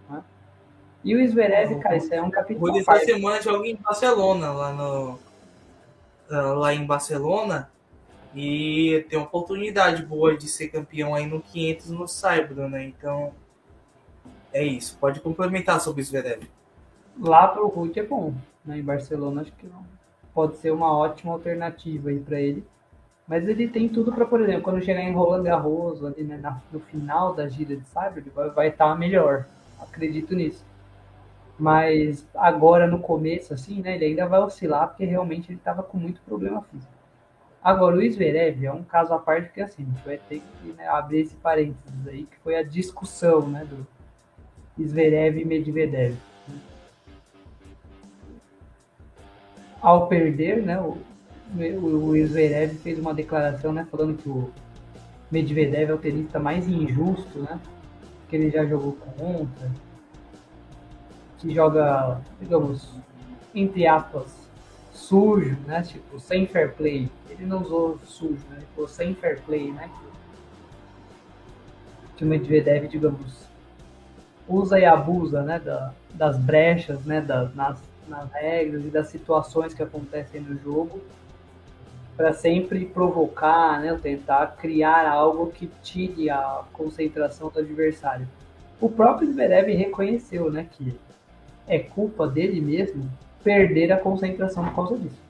[0.10, 0.24] Né?
[1.04, 2.68] E o Zverev, cara, isso é um capítulo.
[2.68, 5.20] O Rude essa semana joga em Barcelona, lá no
[6.30, 7.72] lá em Barcelona
[8.36, 12.84] e tem uma oportunidade boa de ser campeão aí no 500 no Saibro, né?
[12.86, 13.34] Então
[14.54, 14.96] é isso.
[15.00, 16.48] Pode complementar sobre o Zverev.
[17.20, 18.78] Lá pro Rude é bom, né?
[18.78, 19.84] Em Barcelona acho que não
[20.40, 22.66] pode ser uma ótima alternativa aí para ele.
[23.28, 26.80] Mas ele tem tudo para, por exemplo, quando chegar em Roland Garros, ali né, no
[26.80, 29.46] final da gira de Cyber, ele vai, estar tá melhor.
[29.82, 30.64] Acredito nisso.
[31.60, 35.98] Mas agora no começo, assim, né, ele ainda vai oscilar porque realmente ele estava com
[35.98, 36.94] muito problema físico.
[37.62, 40.68] Agora, o Zverev é um caso à parte que assim, a gente vai ter que
[40.72, 43.86] né, abrir esse parênteses aí, que foi a discussão né, do
[44.88, 46.16] Zverev e Medvedev.
[49.82, 50.98] Ao perder, né, o,
[51.56, 54.52] o Zverev fez uma declaração, né, falando que o
[55.32, 57.60] Medvedev é o tenista mais injusto, né,
[58.28, 59.72] que ele já jogou contra,
[61.38, 62.90] que joga, digamos,
[63.56, 64.50] entre aspas,
[64.92, 67.10] sujo, né, tipo, sem fair play.
[67.30, 69.90] Ele não usou sujo, né, ele falou sem fair play, né,
[72.18, 73.48] que o Medvedev, digamos,
[74.48, 79.74] usa e abusa, né, da, das brechas, né, das, nas nas regras e das situações
[79.74, 81.02] que acontecem no jogo
[82.18, 88.28] para sempre provocar, né, tentar criar algo que tire a concentração do adversário.
[88.82, 90.94] O próprio Zverev reconheceu, né, que
[91.66, 93.10] é culpa dele mesmo
[93.42, 95.22] perder a concentração por causa disso.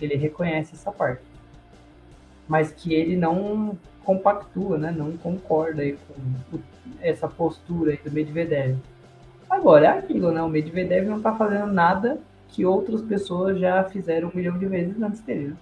[0.00, 1.22] Ele reconhece essa parte.
[2.46, 6.58] Mas que ele não compactua, né, não concorda com
[7.00, 8.76] essa postura do Medvedev.
[9.50, 10.40] Agora, é aquilo, né?
[10.40, 15.02] O Medvedev não tá fazendo nada que outras pessoas já fizeram um milhão de vezes
[15.02, 15.48] antes dele.
[15.48, 15.56] Né?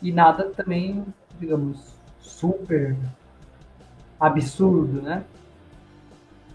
[0.00, 1.04] E nada também,
[1.40, 2.96] digamos, super
[4.20, 5.24] absurdo, né?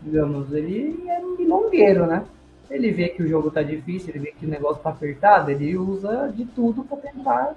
[0.02, 2.26] Digamos, ele é milongueiro, né?
[2.70, 5.78] Ele vê que o jogo tá difícil, ele vê que o negócio tá apertado, ele
[5.78, 7.56] usa de tudo para tentar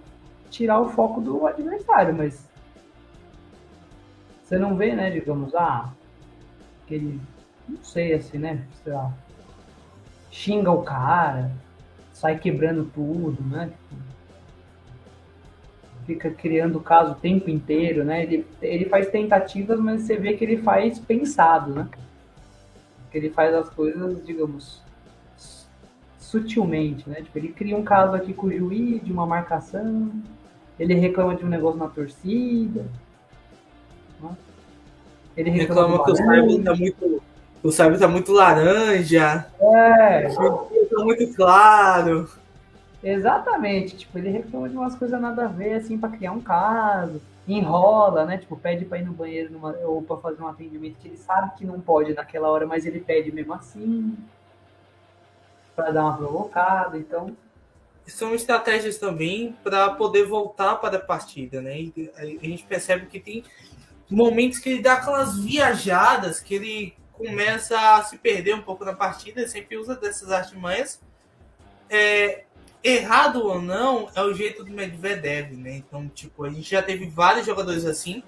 [0.51, 2.49] tirar o foco do adversário, mas
[4.43, 5.93] você não vê, né, digamos, ah,
[6.85, 7.21] aquele
[7.69, 8.65] não sei, assim, né?
[8.83, 9.13] Sei lá,
[10.31, 11.51] xinga o cara,
[12.13, 13.71] sai quebrando tudo, né?
[16.07, 18.23] Fica criando caso o tempo inteiro, né?
[18.23, 21.89] Ele, ele faz tentativas, mas você vê que ele faz pensado, né?
[23.11, 24.83] Que ele faz as coisas, digamos,
[26.19, 27.23] sutilmente, né?
[27.23, 30.13] Tipo, ele cria um caso aqui com o juiz de uma marcação,
[30.79, 32.87] ele reclama de um negócio na torcida,
[34.21, 34.37] né?
[35.37, 37.23] ele reclama, reclama que o tá muito
[37.67, 39.47] o sábio tá muito laranja.
[39.61, 40.29] É.
[40.29, 42.29] Tá muito claro.
[43.03, 43.97] Exatamente.
[43.97, 47.21] Tipo, ele reclama de umas coisas nada a ver, assim, pra criar um caso.
[47.47, 48.39] Enrola, né?
[48.39, 51.53] Tipo, pede pra ir no banheiro numa, ou pra fazer um atendimento que ele sabe
[51.57, 54.17] que não pode naquela hora, mas ele pede mesmo assim.
[55.75, 57.37] Pra dar uma provocada, então.
[58.07, 61.79] São estratégias também para poder voltar para a partida, né?
[61.79, 63.45] E a gente percebe que tem
[64.09, 68.93] momentos que ele dá aquelas viajadas que ele começa a se perder um pouco na
[68.93, 71.01] partida, sempre usa dessas artimanhas.
[71.89, 72.45] É,
[72.83, 75.77] errado ou não, é o jeito do Medvedev, né?
[75.77, 78.23] Então, tipo, a gente já teve vários jogadores assim.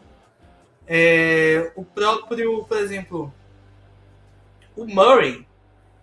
[0.86, 3.32] É, o próprio, por exemplo,
[4.74, 5.46] o Murray,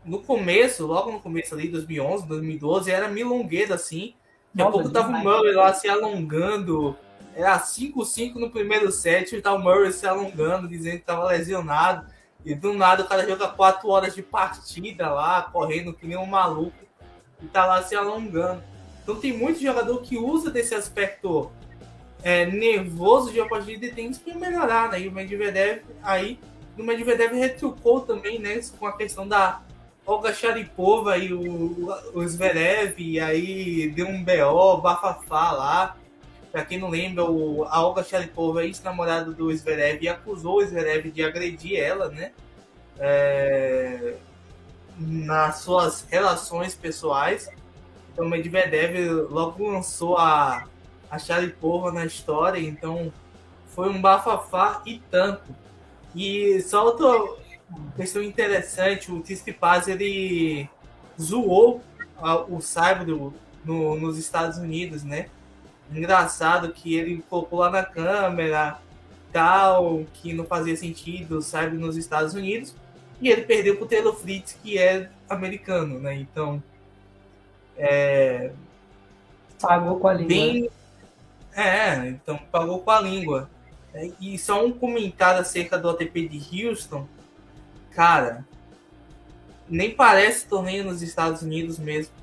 [0.03, 4.13] no começo, logo no começo ali, 2011, 2012, era milongueiro assim.
[4.53, 6.95] Daqui a pouco tava o Murray lá se alongando.
[7.35, 12.14] Era 5-5 no primeiro set, e tá o Murray se alongando, dizendo que tava lesionado.
[12.45, 16.27] E do nada o cara joga quatro horas de partida lá, correndo que nem um
[16.27, 16.77] maluco,
[17.41, 18.63] e tá lá se alongando.
[19.01, 21.51] Então tem muito jogador que usa desse aspecto
[22.23, 25.01] é, nervoso de uma partida e tem isso para melhorar, né?
[25.01, 26.39] E o Medvedev aí,
[26.77, 28.59] o Medvedev retrucou também, né?
[28.79, 29.61] Com a questão da
[30.05, 35.97] Olga Sharipova e o, o Zverev, e aí deu um BO, bafafá lá.
[36.55, 41.21] Pra quem não lembra, o, a Olga Sharipova, ex-namorada do Zverev, acusou o Zverev de
[41.21, 42.31] agredir ela, né?
[42.97, 44.15] É,
[44.97, 47.49] nas suas relações pessoais.
[48.13, 50.63] Então, Medvedev logo lançou a,
[51.11, 53.11] a Sharipova na história, então
[53.67, 55.53] foi um bafafá e tanto.
[56.15, 57.35] E só outra
[57.97, 59.21] questão interessante, o
[59.59, 60.69] Paz ele
[61.19, 61.83] zoou
[62.47, 63.05] o Cyber
[63.65, 65.27] no, nos Estados Unidos, né?
[65.91, 68.79] Engraçado que ele colocou lá na câmera
[69.31, 72.73] tal, que não fazia sentido Cyber nos Estados Unidos,
[73.21, 76.15] e ele perdeu pro Taylor Fritz, que é americano, né?
[76.15, 76.61] Então,
[77.77, 78.51] é...
[79.61, 80.27] Pagou com a língua.
[80.27, 80.69] Bem...
[81.55, 83.49] É, então pagou com a língua.
[83.93, 87.07] É, e só um comentário acerca do ATP de Houston.
[87.91, 88.45] Cara,
[89.67, 92.13] nem parece torneio nos Estados Unidos mesmo.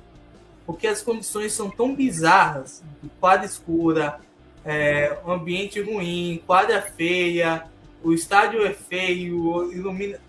[0.65, 2.83] Porque as condições são tão bizarras.
[3.19, 4.19] Quadra escura,
[4.63, 7.65] é, ambiente ruim, quadra feia,
[8.03, 10.19] o estádio é feio, ilumina.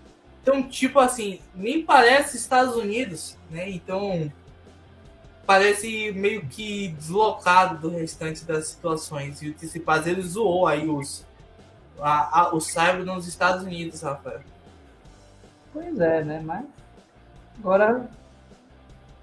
[0.43, 3.71] Então, tipo assim, nem parece Estados Unidos, né?
[3.71, 4.31] Então,
[5.47, 9.41] parece meio que deslocado do restante das situações.
[9.43, 11.27] E o Tsitsipas, ele zoou aí os,
[11.99, 14.43] a, a, o Cyber nos Estados Unidos, Rafael.
[15.73, 16.43] Pois é, né?
[16.45, 16.65] Mas
[17.59, 18.09] agora,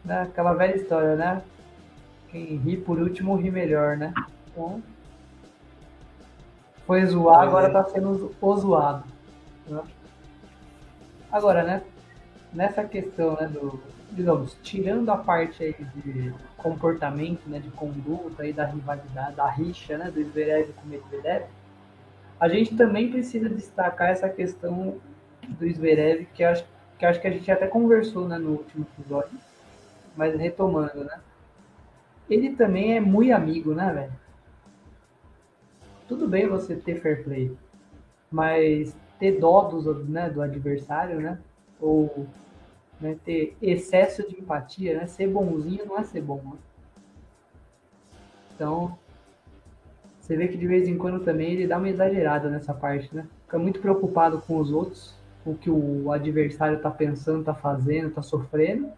[0.08, 1.42] aquela velha história, né?
[2.30, 4.14] Quem ri por último ri melhor, né?
[4.48, 4.82] Então,
[6.86, 9.04] foi zoar, agora tá sendo o zoado.
[9.68, 9.82] Né?
[11.32, 11.82] Agora, né?
[12.54, 18.52] Nessa questão, né, do, digamos, tirando a parte aí de comportamento, né, de conduta e
[18.52, 21.46] da rivalidade, da rixa, né, do Zverev com o Medvedev,
[22.40, 24.98] a gente também precisa destacar essa questão
[25.48, 26.66] do Zverev, que acho
[27.00, 29.32] que acho que a gente até conversou, né, no último episódio,
[30.16, 31.20] mas retomando, né?
[32.30, 34.14] Ele também é muito amigo, né, velho?
[36.08, 37.58] Tudo bem você ter fair play,
[38.30, 41.40] mas ter dó dos, né, do adversário, né?
[41.80, 42.28] Ou
[43.00, 45.08] né, ter excesso de empatia, né?
[45.08, 46.58] Ser bonzinho não é ser bom, né?
[48.54, 48.98] Então,
[50.20, 53.28] você vê que de vez em quando também ele dá uma exagerada nessa parte, né?
[53.44, 58.12] Fica muito preocupado com os outros, com o que o adversário tá pensando, tá fazendo,
[58.12, 58.90] tá sofrendo.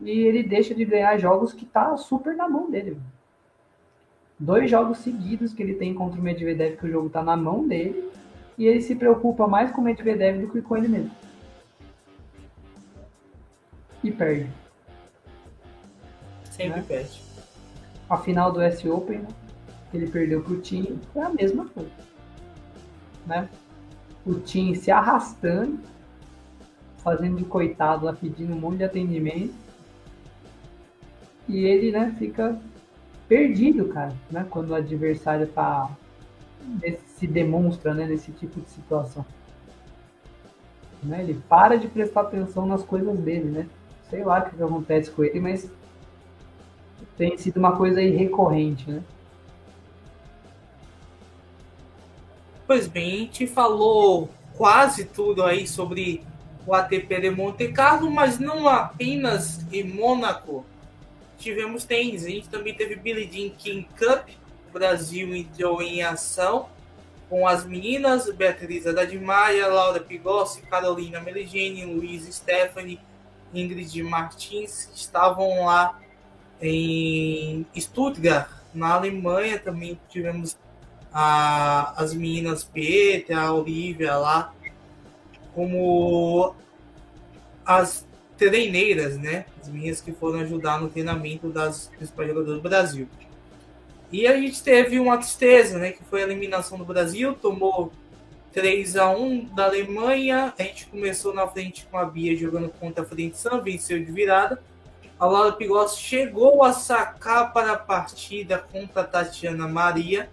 [0.00, 2.96] E ele deixa de ganhar jogos que tá super na mão dele.
[4.38, 7.66] Dois jogos seguidos que ele tem contra o Medvedev, que o jogo tá na mão
[7.66, 8.10] dele,
[8.56, 11.22] e ele se preocupa mais com o Medvedev do que com ele mesmo
[14.02, 14.50] e perde.
[16.50, 16.84] Sempre né?
[16.86, 17.22] perde.
[18.08, 19.28] A final do S Open, né?
[19.94, 21.90] ele perdeu pro Tim, foi a mesma coisa.
[23.26, 23.48] Né?
[24.26, 25.80] O Tim se arrastando,
[26.98, 29.54] fazendo de coitado lá, pedindo um monte de atendimento.
[31.48, 32.58] E ele, né, fica
[33.28, 34.46] perdido, cara, né?
[34.48, 35.90] Quando o adversário tá
[37.16, 39.24] se demonstra, né, nesse tipo de situação.
[41.02, 41.22] Né?
[41.22, 43.66] Ele para de prestar atenção nas coisas dele, né?
[44.12, 45.70] sei lá o que acontece com ele, mas
[47.16, 49.02] tem sido uma coisa aí recorrente, né?
[52.66, 56.22] Pois bem, a gente falou quase tudo aí sobre
[56.66, 60.62] o ATP de Monte Carlo, mas não apenas em Mônaco.
[61.42, 64.28] Tivemos tênis, a gente também teve Billie Jean King Cup,
[64.72, 66.68] Brasil entrou em ação
[67.28, 73.00] com as meninas Beatriz Haddad Maia, Laura Pigossi, Carolina Meligeni, Luiz Stephanie,
[73.52, 75.98] Ingrid Martins estavam lá
[76.60, 79.58] em Stuttgart, na Alemanha.
[79.58, 80.56] Também tivemos
[81.12, 84.54] a, as meninas Petra, a Olivia lá,
[85.56, 86.54] como
[87.66, 88.06] as
[88.48, 89.46] treineiras, né?
[89.60, 93.08] As meninas que foram ajudar no treinamento das principais jogadoras do Brasil.
[94.10, 95.92] E a gente teve uma tristeza, né?
[95.92, 97.92] Que foi a eliminação do Brasil, tomou
[98.52, 100.52] 3 a 1 da Alemanha.
[100.58, 104.10] A gente começou na frente com a Bia jogando contra a Frente Sam, venceu de
[104.10, 104.60] virada.
[105.18, 110.28] A Laura Pigossi chegou a sacar para a partida contra a Tatiana Maria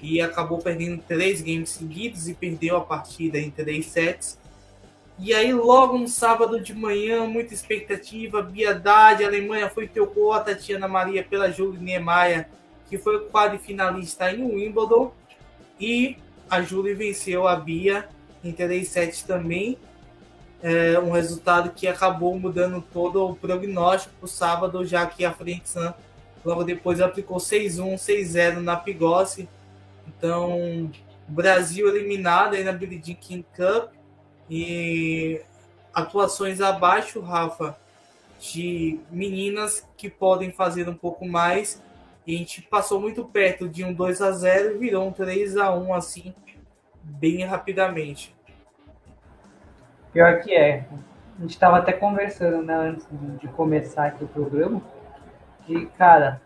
[0.00, 4.38] e acabou perdendo três games seguidos e perdeu a partida em três sets.
[5.18, 10.40] E aí, logo no sábado de manhã, muita expectativa, Biadade, a Alemanha foi trocou a
[10.40, 12.48] Tatiana Maria pela Julie Niemeyer,
[12.90, 15.12] que foi o quadrifinalista em Wimbledon.
[15.78, 16.16] E
[16.50, 18.08] a Julie venceu a Bia
[18.42, 19.78] em 3 sets também.
[20.60, 25.32] É um resultado que acabou mudando todo o prognóstico para o sábado, já que a
[25.32, 25.70] Frente
[26.44, 29.48] logo depois aplicou 6-1, 6-0 na Pigossi.
[30.08, 30.90] Então,
[31.28, 33.92] Brasil eliminado aí na Billie Jean King Cup
[34.48, 35.40] e
[35.92, 37.76] atuações abaixo, Rafa,
[38.40, 41.82] de meninas que podem fazer um pouco mais
[42.26, 45.56] e a gente passou muito perto de um 2 a 0 e virou um 3
[45.58, 46.34] a 1 assim,
[47.02, 48.34] bem rapidamente.
[50.12, 50.86] Pior que é.
[51.38, 53.06] A gente estava até conversando né, antes
[53.40, 54.80] de começar aqui o programa.
[55.68, 56.40] E, cara,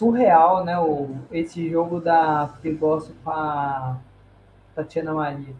[0.00, 0.78] surreal, né?
[0.78, 3.98] O, esse jogo da Pigossi com a
[4.74, 5.54] Tatiana Maria.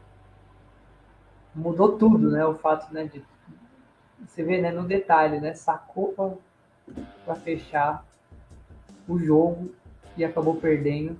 [1.54, 2.42] Mudou tudo, né?
[2.46, 3.22] O fato né, de.
[4.26, 5.52] Você vê né, no detalhe, né?
[5.52, 6.40] Sacou
[7.24, 8.02] para fechar
[9.06, 9.74] o jogo
[10.16, 11.18] e acabou perdendo.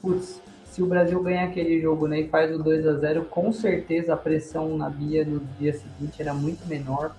[0.00, 3.52] Putz, se o Brasil ganhar aquele jogo né, e faz o 2 a 0 com
[3.52, 7.14] certeza a pressão na Bia no dia seguinte era muito menor.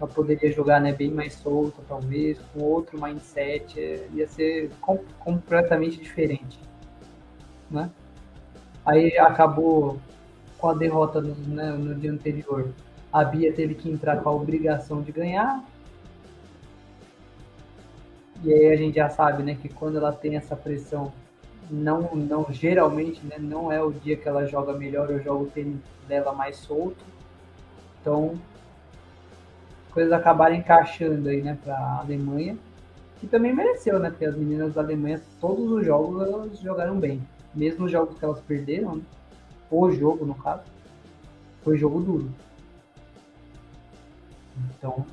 [0.00, 4.98] Ela poderia jogar né, bem mais solta, talvez, com outro mindset, é, ia ser com,
[5.18, 6.58] completamente diferente.
[7.70, 7.90] Né?
[8.84, 10.00] Aí acabou
[10.56, 12.72] com a derrota no, né, no dia anterior.
[13.12, 15.62] A Bia teve que entrar com a obrigação de ganhar,
[18.42, 21.12] e aí a gente já sabe, né, que quando ela tem essa pressão,
[21.70, 25.46] não, não geralmente, né, não é o dia que ela joga melhor, eu jogo o
[25.46, 25.78] tênis
[26.08, 27.04] dela mais solto.
[28.00, 28.34] Então,
[29.90, 32.56] coisas acabaram encaixando aí, né, para a Alemanha,
[33.18, 37.20] que também mereceu, né, porque as meninas da Alemanha, todos os jogos elas jogaram bem,
[37.54, 39.02] mesmo os jogos que elas perderam, né,
[39.70, 40.64] o jogo no caso,
[41.62, 42.30] foi jogo duro.
[44.76, 45.04] Então,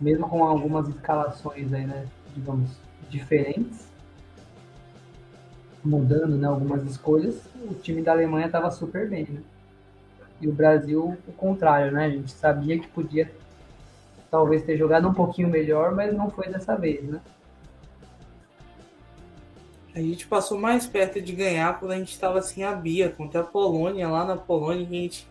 [0.00, 2.70] mesmo com algumas escalações aí, né, digamos,
[3.08, 3.88] diferentes,
[5.84, 9.24] mudando né, algumas escolhas, o time da Alemanha estava super bem.
[9.24, 9.40] Né?
[10.40, 12.06] E o Brasil, o contrário, né?
[12.06, 13.30] A gente sabia que podia
[14.30, 17.20] talvez ter jogado um pouquinho melhor, mas não foi dessa vez, né?
[19.94, 23.40] A gente passou mais perto de ganhar quando a gente estava sem a Bia contra
[23.40, 25.26] a Polônia, lá na Polônia, a gente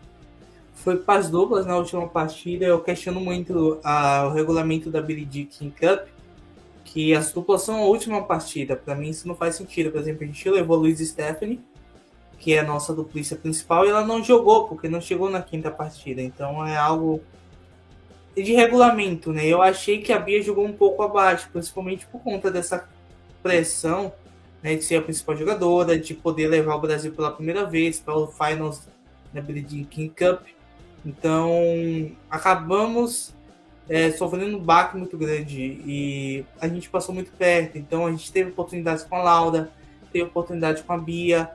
[0.74, 2.66] foi para as duplas na última partida.
[2.66, 6.08] Eu questiono muito a, o regulamento da Jean King Cup,
[6.84, 8.76] que as duplas são a última partida.
[8.76, 9.90] Para mim isso não faz sentido.
[9.90, 11.60] Por exemplo, a gente levou Luiz Stephanie,
[12.38, 15.70] que é a nossa duplista principal, e ela não jogou, porque não chegou na quinta
[15.70, 16.22] partida.
[16.22, 17.20] Então é algo
[18.34, 19.46] de regulamento, né?
[19.46, 22.88] Eu achei que a Bia jogou um pouco abaixo, principalmente por conta dessa
[23.42, 24.12] pressão
[24.62, 28.14] né, de ser a principal jogadora, de poder levar o Brasil pela primeira vez para
[28.14, 28.88] o Finals
[29.32, 30.42] da Billie King Cup.
[31.04, 31.50] Então,
[32.30, 33.34] acabamos
[33.90, 37.76] é, sofrendo um baque muito grande e a gente passou muito perto.
[37.76, 39.70] Então a gente teve oportunidades com a Laura,
[40.12, 41.50] teve oportunidade com a Bia.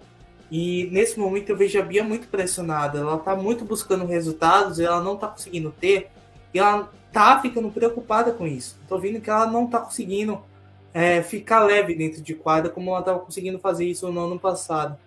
[0.52, 3.00] E nesse momento eu vejo a Bia muito pressionada.
[3.00, 6.12] Ela está muito buscando resultados e ela não está conseguindo ter.
[6.56, 8.80] E ela tá ficando preocupada com isso.
[8.82, 10.42] Estou vendo que ela não está conseguindo
[10.94, 14.98] é, ficar leve dentro de quadra como ela estava conseguindo fazer isso no ano passado.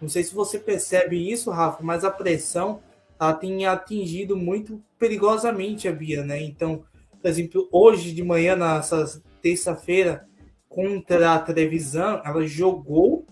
[0.00, 2.80] Não sei se você percebe isso, Rafa, mas a pressão
[3.20, 6.42] ela tem atingido muito perigosamente a Bia, né?
[6.42, 6.82] Então,
[7.22, 10.26] por exemplo, hoje de manhã, nessa terça-feira,
[10.68, 13.24] contra a televisão, ela jogou,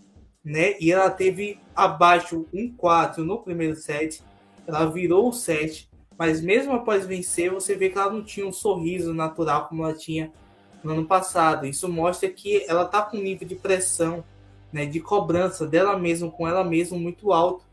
[0.45, 0.77] né?
[0.81, 4.23] E ela teve abaixo um 4 no primeiro set,
[4.69, 8.53] ela virou o set, mas mesmo após vencer, você vê que ela não tinha um
[8.53, 10.33] sorriso natural como ela tinha
[10.83, 11.67] no ano passado.
[11.67, 14.25] Isso mostra que ela está com um nível de pressão,
[14.73, 17.65] né, de cobrança dela mesma com ela mesma muito alto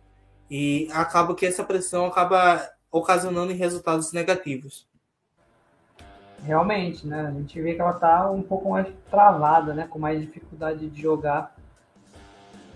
[0.50, 4.88] e acaba que essa pressão acaba ocasionando resultados negativos.
[6.44, 7.28] Realmente, né?
[7.28, 9.88] A gente vê que ela tá um pouco mais travada, né?
[9.90, 11.56] Com mais dificuldade de jogar.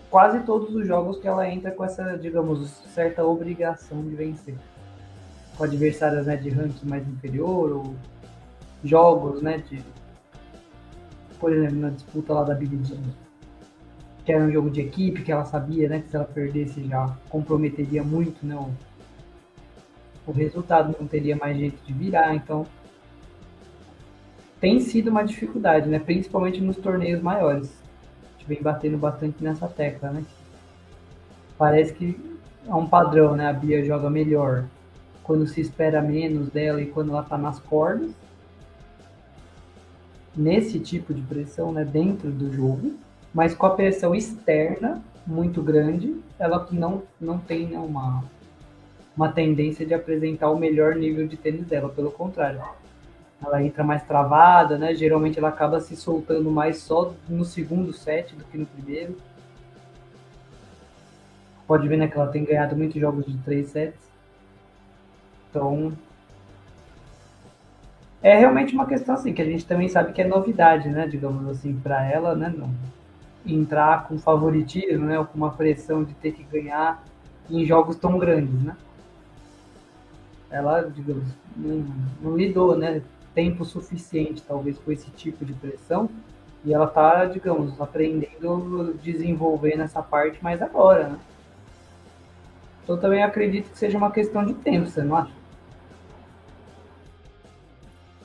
[0.09, 4.55] Quase todos os jogos que ela entra com essa, digamos, certa obrigação de vencer.
[5.57, 7.95] Com adversários né, de ranking mais inferior, ou
[8.83, 9.57] jogos, né?
[9.69, 9.83] De,
[11.39, 13.01] por exemplo, na disputa lá da Big Jean
[14.27, 17.15] que era um jogo de equipe, que ela sabia, né, que se ela perdesse já
[17.29, 18.69] comprometeria muito, né, o,
[20.29, 22.67] o resultado, não teria mais jeito de virar, então
[24.59, 27.81] tem sido uma dificuldade, né, principalmente nos torneios maiores.
[28.25, 30.25] A gente vem batendo bastante nessa tecla, né.
[31.57, 32.19] Parece que
[32.67, 34.65] é um padrão, né, a Bia joga melhor
[35.27, 38.09] quando se espera menos dela e quando ela tá nas cordas.
[40.33, 42.95] Nesse tipo de pressão, né, dentro do jogo,
[43.33, 48.23] mas com a pressão externa muito grande, ela não, não tem né, uma,
[49.15, 52.61] uma tendência de apresentar o melhor nível de tênis dela, pelo contrário.
[53.43, 54.95] Ela entra mais travada, né?
[54.95, 59.17] Geralmente ela acaba se soltando mais só no segundo set do que no primeiro.
[61.67, 64.06] Pode ver né, que ela tem ganhado muitos jogos de três sets.
[65.49, 65.93] Então,
[68.21, 71.07] é realmente uma questão assim que a gente também sabe que é novidade, né?
[71.07, 72.53] Digamos assim, para ela, né?
[72.55, 72.69] Não,
[73.45, 77.03] entrar com favoritismo, né, ou com uma pressão de ter que ganhar
[77.49, 78.75] em jogos tão grandes, né?
[80.49, 81.25] Ela, digamos,
[81.55, 81.85] não,
[82.21, 83.01] não lidou, né,
[83.33, 86.09] tempo suficiente, talvez, com esse tipo de pressão,
[86.65, 91.19] e ela tá, digamos, aprendendo, desenvolvendo essa parte mais agora, né?
[92.83, 95.36] Então também acredito que seja uma questão de tempo, você não acha?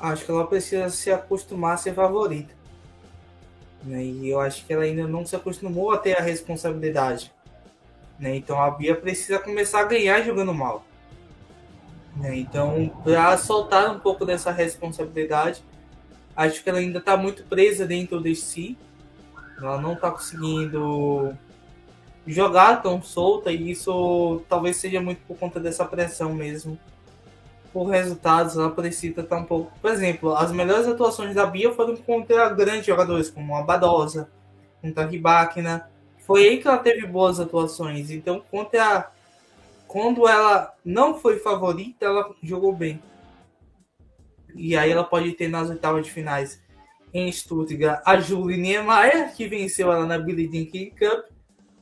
[0.03, 2.53] Acho que ela precisa se acostumar a ser favorita.
[3.85, 4.03] Né?
[4.03, 7.33] E eu acho que ela ainda não se acostumou a ter a responsabilidade.
[8.19, 8.35] Né?
[8.35, 10.85] Então a Bia precisa começar a ganhar jogando mal.
[12.17, 12.37] Né?
[12.37, 15.63] Então, para soltar um pouco dessa responsabilidade,
[16.35, 18.77] acho que ela ainda está muito presa dentro de si.
[19.57, 21.33] Ela não está conseguindo
[22.27, 26.77] jogar tão solta e isso talvez seja muito por conta dessa pressão mesmo.
[27.73, 29.73] Por resultados, ela precisa estar um pouco.
[29.81, 34.31] Por exemplo, as melhores atuações da Bia foram contra grandes jogadores, como a Badosa,
[34.81, 35.89] contra a Ribáquina.
[36.19, 38.11] Foi aí que ela teve boas atuações.
[38.11, 39.11] Então, contra
[39.93, 43.03] quando ela não foi favorita, ela jogou bem.
[44.55, 46.63] E aí ela pode ter nas oitavas de finais
[47.13, 51.27] em Stuttgart a Julie Niemeyer, que venceu ela na Billie Jean King Cup,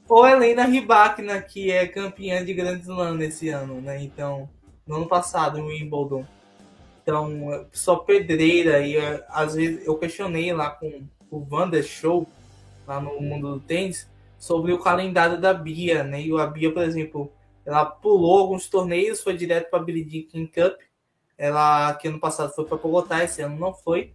[0.08, 4.02] ou Helena Rybakina, que é campeã de Grand Slam nesse ano, né?
[4.02, 4.48] Então,
[4.90, 6.26] no ano passado, em Wimbledon.
[7.02, 8.96] Então, só pedreira, e
[9.28, 12.26] às vezes eu questionei lá com o Vander Show,
[12.86, 16.20] lá no mundo do tênis, sobre o calendário da Bia, né?
[16.20, 17.32] E a Bia, por exemplo,
[17.64, 20.80] ela pulou alguns torneios, foi direto para a Billie Cup.
[21.38, 24.12] Ela, que ano passado foi para Bogotá, esse ano não foi.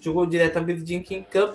[0.00, 1.54] Jogou direto a Billie King Cup.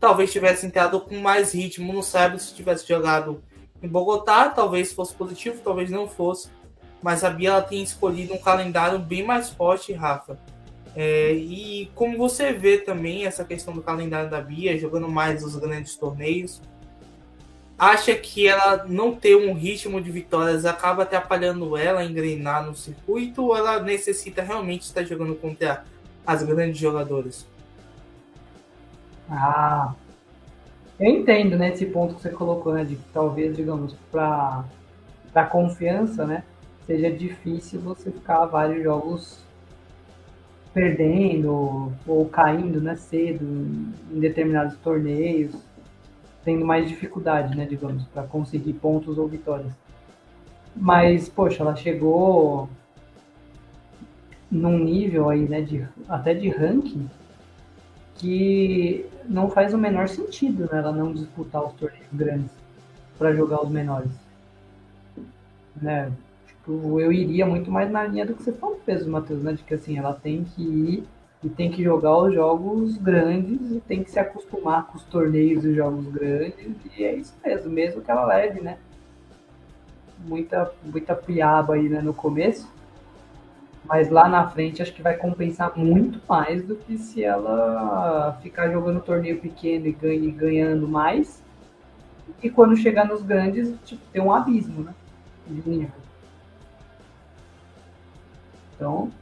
[0.00, 3.42] Talvez tivesse entrado com mais ritmo no sábado se tivesse jogado
[3.80, 4.48] em Bogotá.
[4.48, 6.48] Talvez fosse positivo, talvez não fosse.
[7.02, 10.38] Mas a Bia ela tem escolhido um calendário bem mais forte, Rafa.
[10.94, 15.56] É, e como você vê também essa questão do calendário da Bia, jogando mais os
[15.56, 16.60] grandes torneios,
[17.78, 22.74] acha que ela não ter um ritmo de vitórias acaba atrapalhando ela a engrenar no
[22.74, 25.84] circuito ou ela necessita realmente estar jogando contra
[26.26, 27.46] as grandes jogadoras?
[29.30, 29.94] Ah,
[30.98, 34.64] eu entendo, né, esse ponto que você colocou, né, de talvez, digamos, para
[35.32, 36.42] para confiança, né,
[36.90, 39.38] seja difícil você ficar vários jogos
[40.74, 43.44] perdendo ou caindo, né, cedo
[44.12, 45.54] em determinados torneios
[46.44, 49.72] tendo mais dificuldade, né, digamos, para conseguir pontos ou vitórias.
[50.74, 52.68] Mas, poxa, ela chegou
[54.50, 57.08] num nível aí, né, de, até de ranking,
[58.16, 62.50] que não faz o menor sentido, né, ela não disputar os torneios grandes
[63.16, 64.10] para jogar os menores.
[65.80, 66.10] Né?
[66.98, 69.74] Eu iria muito mais na linha do que você falou mesmo, Matheus, né, de que
[69.74, 71.04] assim, ela tem que ir
[71.42, 75.64] e tem que jogar os jogos grandes e tem que se acostumar com os torneios
[75.64, 78.78] e jogos grandes e é isso mesmo, mesmo que ela leve, né?
[80.18, 82.70] Muita, muita piaba aí né, no começo,
[83.84, 88.70] mas lá na frente acho que vai compensar muito mais do que se ela ficar
[88.70, 91.42] jogando torneio pequeno e ganha, ganhando mais
[92.42, 94.94] e quando chegar nos grandes, tipo, tem um abismo, né?
[95.46, 95.90] De nível.
[98.80, 99.12] Então,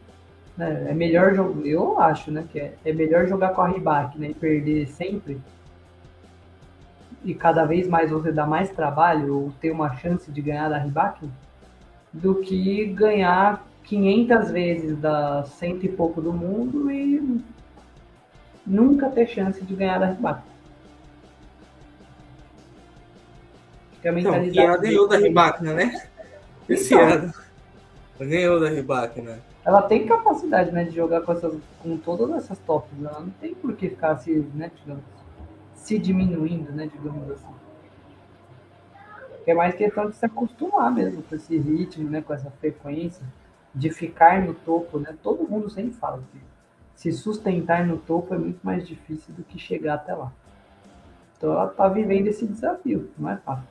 [0.57, 0.87] né?
[0.89, 2.45] É melhor jogar, eu acho, né?
[2.53, 4.29] Que é, é melhor jogar com a Ribac, né?
[4.29, 5.41] E perder sempre.
[7.25, 10.79] E cada vez mais você dá mais trabalho ou ter uma chance de ganhar da
[10.79, 11.29] Ribac
[12.13, 17.43] do que ganhar 500 vezes da cento e pouco do mundo e
[18.65, 20.41] nunca ter chance de ganhar da Ribac.
[24.01, 26.07] Que a mentalidade então, ganhou da Ribac, né?
[26.69, 27.48] Esse então, ano.
[28.19, 29.41] Ganhou da Ribac, né?
[29.69, 32.91] ela tem capacidade né, de jogar com, essas, com todas essas tops.
[32.99, 35.05] Ela não tem por que ficar se, né, digamos,
[35.75, 37.55] se diminuindo, né, digamos assim.
[39.47, 43.23] É mais questão de se acostumar mesmo com esse ritmo, né, com essa frequência,
[43.75, 44.99] de ficar no topo.
[44.99, 45.15] Né?
[45.23, 46.41] Todo mundo sempre fala que
[46.95, 50.33] se sustentar no topo é muito mais difícil do que chegar até lá.
[51.37, 53.69] Então ela está vivendo esse desafio, não é fácil.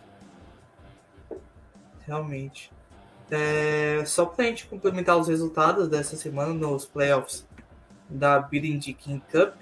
[2.05, 2.76] Realmente.
[3.30, 7.45] É, só para a gente complementar os resultados dessa semana nos playoffs
[8.09, 9.53] da Billie King Cup,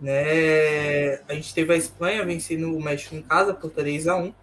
[0.00, 4.34] né, a gente teve a Espanha vencendo o México em casa por 3 a 1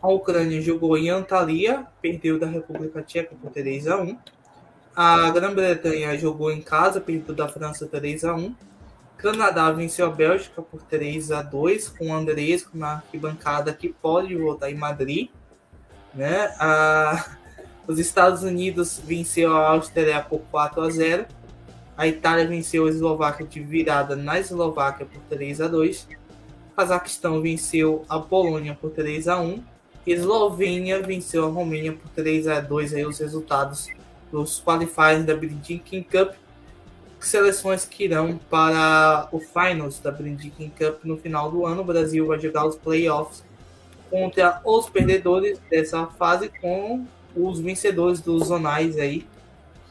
[0.00, 4.18] a Ucrânia jogou em Antalya, perdeu da República Tcheca por 3 a 1
[4.94, 8.54] a Grã-Bretanha jogou em casa, perdeu da França 3 a 1
[9.22, 14.34] Canadá venceu a Bélgica por 3 a 2 com o Andresco na arquibancada que pode
[14.34, 15.30] voltar em Madrid.
[16.12, 16.52] Né?
[16.58, 17.36] A
[17.86, 21.26] os Estados Unidos venceu a Áustria por 4 a 0.
[21.96, 26.08] A Itália venceu a Eslováquia de virada na Eslováquia por 3 a 2.
[26.72, 29.62] O Cazaquistão venceu a Polônia por 3 a 1.
[30.06, 33.88] Eslovênia venceu a Romênia por 3 a 2 aí os resultados
[34.30, 36.34] dos qualifiers da Brindin King Cup.
[37.20, 41.82] Seleções que irão para o finals da Brindin King Cup no final do ano.
[41.82, 43.44] O Brasil vai jogar os playoffs
[44.10, 47.06] contra os perdedores dessa fase com
[47.36, 49.26] os vencedores dos zonais aí,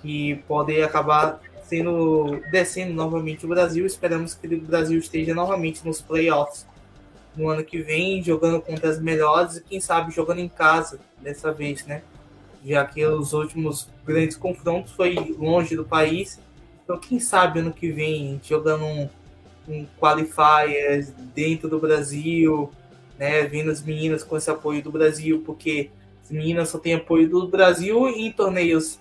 [0.02, 3.86] que podem acabar sendo descendo novamente o Brasil.
[3.86, 6.66] Esperamos que o Brasil esteja novamente nos playoffs
[7.36, 11.52] no ano que vem, jogando contra as melhores e quem sabe jogando em casa dessa
[11.54, 12.02] vez, né?
[12.66, 16.40] Já que os últimos grandes confrontos foi longe do país.
[16.84, 19.10] Então, quem sabe ano que vem jogando um,
[19.68, 22.70] um qualifier dentro do Brasil,
[23.18, 23.44] né?
[23.44, 25.90] Vendo as meninas com esse apoio do Brasil, porque
[26.32, 28.98] as meninas só têm apoio do Brasil em torneios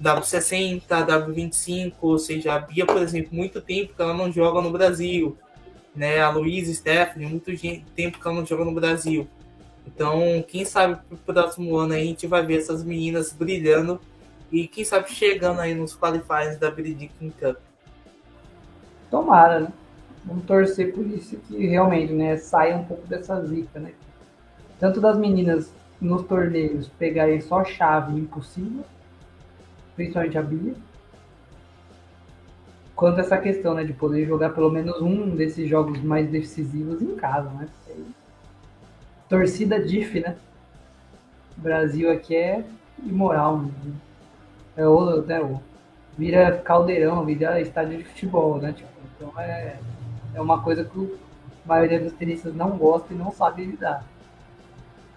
[0.00, 4.70] W60, W25, ou seja, a Bia, por exemplo, muito tempo que ela não joga no
[4.70, 5.36] Brasil,
[5.94, 6.20] né?
[6.20, 7.46] A Luísa Stephanie, muito
[7.94, 9.26] tempo que ela não joga no Brasil.
[9.86, 14.00] Então, quem sabe pro próximo ano a gente vai ver essas meninas brilhando
[14.52, 17.56] e quem sabe chegando aí nos qualifiers da British Cup.
[19.10, 19.72] Tomara, né?
[20.24, 23.92] Vamos torcer por isso que realmente, né, saia um pouco dessa zica, né?
[24.78, 28.84] Tanto das meninas nos torneios pegarem só chave impossível,
[29.94, 30.74] principalmente a Bia,
[32.94, 37.14] quanto essa questão, né, de poder jogar pelo menos um desses jogos mais decisivos em
[37.14, 37.68] casa, né?
[39.28, 40.36] Torcida DIF, né?
[41.56, 42.64] Brasil aqui é
[43.04, 43.70] imoral, né?
[44.76, 45.60] É o, né, o,
[46.16, 48.72] vira caldeirão, vira estádio de futebol, né?
[48.72, 49.78] Tipo, então é,
[50.34, 51.18] é uma coisa que
[51.64, 54.04] a maioria dos tenistas não gosta e não sabe lidar.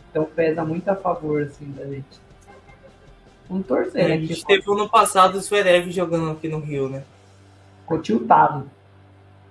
[0.09, 2.19] Então pesa muito a favor, assim, da gente.
[3.49, 4.13] Vamos torcer, é, né?
[4.15, 7.03] A gente teve ano passado o Zverev jogando aqui no Rio, né?
[7.81, 8.69] Ficou tiltado.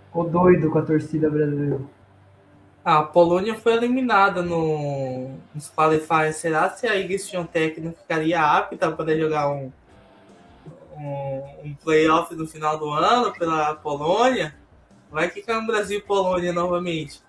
[0.06, 1.80] Ficou doido com a torcida brasileira.
[2.84, 6.36] A Polônia foi eliminada no, nos qualifiers.
[6.36, 9.70] Será se a Igor Świątek não ficaria apta para jogar um,
[10.96, 14.54] um, um playoff no final do ano pela Polônia?
[15.10, 17.20] Vai que cai no Brasil e Polônia novamente.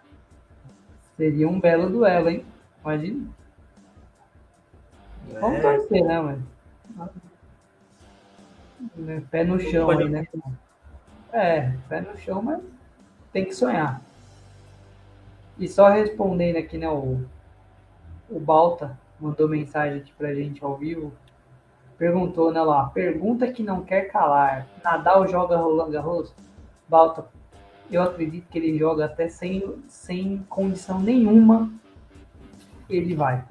[1.17, 2.45] Seria um belo duelo, hein?
[2.89, 3.29] Imagina.
[5.31, 5.39] É.
[5.39, 6.47] Vamos torcer, né, mano?
[9.29, 10.27] Pé no chão aí, né?
[11.31, 12.59] É, pé no chão, mas
[13.31, 14.01] tem que sonhar.
[15.59, 17.23] E só respondendo aqui, né, o,
[18.27, 21.13] o Balta mandou mensagem aqui pra gente ao vivo.
[21.95, 24.65] Perguntou, né, lá, pergunta que não quer calar.
[24.83, 26.33] Nadal joga Roland Garros?
[26.87, 27.25] Balta,
[27.91, 31.71] eu acredito que ele joga até sem, sem condição nenhuma.
[32.89, 33.43] Ele vai.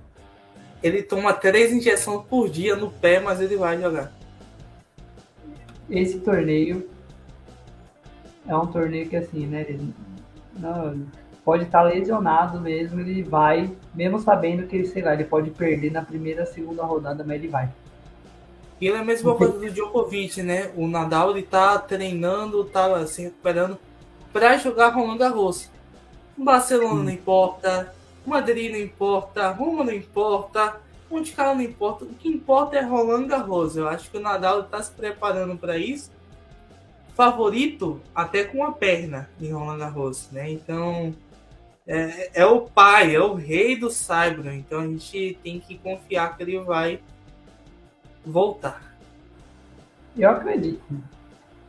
[0.83, 4.13] Ele toma três injeções por dia no pé, mas ele vai jogar.
[5.91, 6.89] Esse torneio
[8.47, 9.67] é um torneio que assim, né?
[9.69, 9.93] Ele
[10.59, 11.07] não,
[11.49, 15.91] pode estar lesionado mesmo, ele vai, mesmo sabendo que ele, sei lá, ele pode perder
[15.91, 17.71] na primeira, segunda rodada, mas ele vai.
[18.79, 20.71] E ele é a mesma coisa do Djokovic, né?
[20.77, 23.79] O Nadal ele tá treinando, tá se recuperando
[24.31, 25.71] para jogar Roland Garros.
[26.37, 27.95] Barcelona não importa,
[28.29, 32.05] Madrid não importa, Roma não importa, Monte Carlo não importa.
[32.05, 33.77] O que importa é Roland Garros.
[33.77, 36.11] Eu acho que o Nadal está se preparando para isso.
[37.15, 40.51] Favorito até com a perna em Roland Garros, né?
[40.51, 41.15] Então
[41.87, 44.55] é, é o pai, é o rei do Cyber.
[44.55, 47.01] Então a gente tem que confiar que ele vai
[48.25, 48.95] voltar.
[50.17, 50.83] Eu acredito.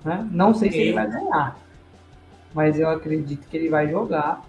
[0.03, 0.27] Né?
[0.31, 1.57] Não sei se ele vai ganhar,
[2.53, 4.43] mas eu acredito que ele vai jogar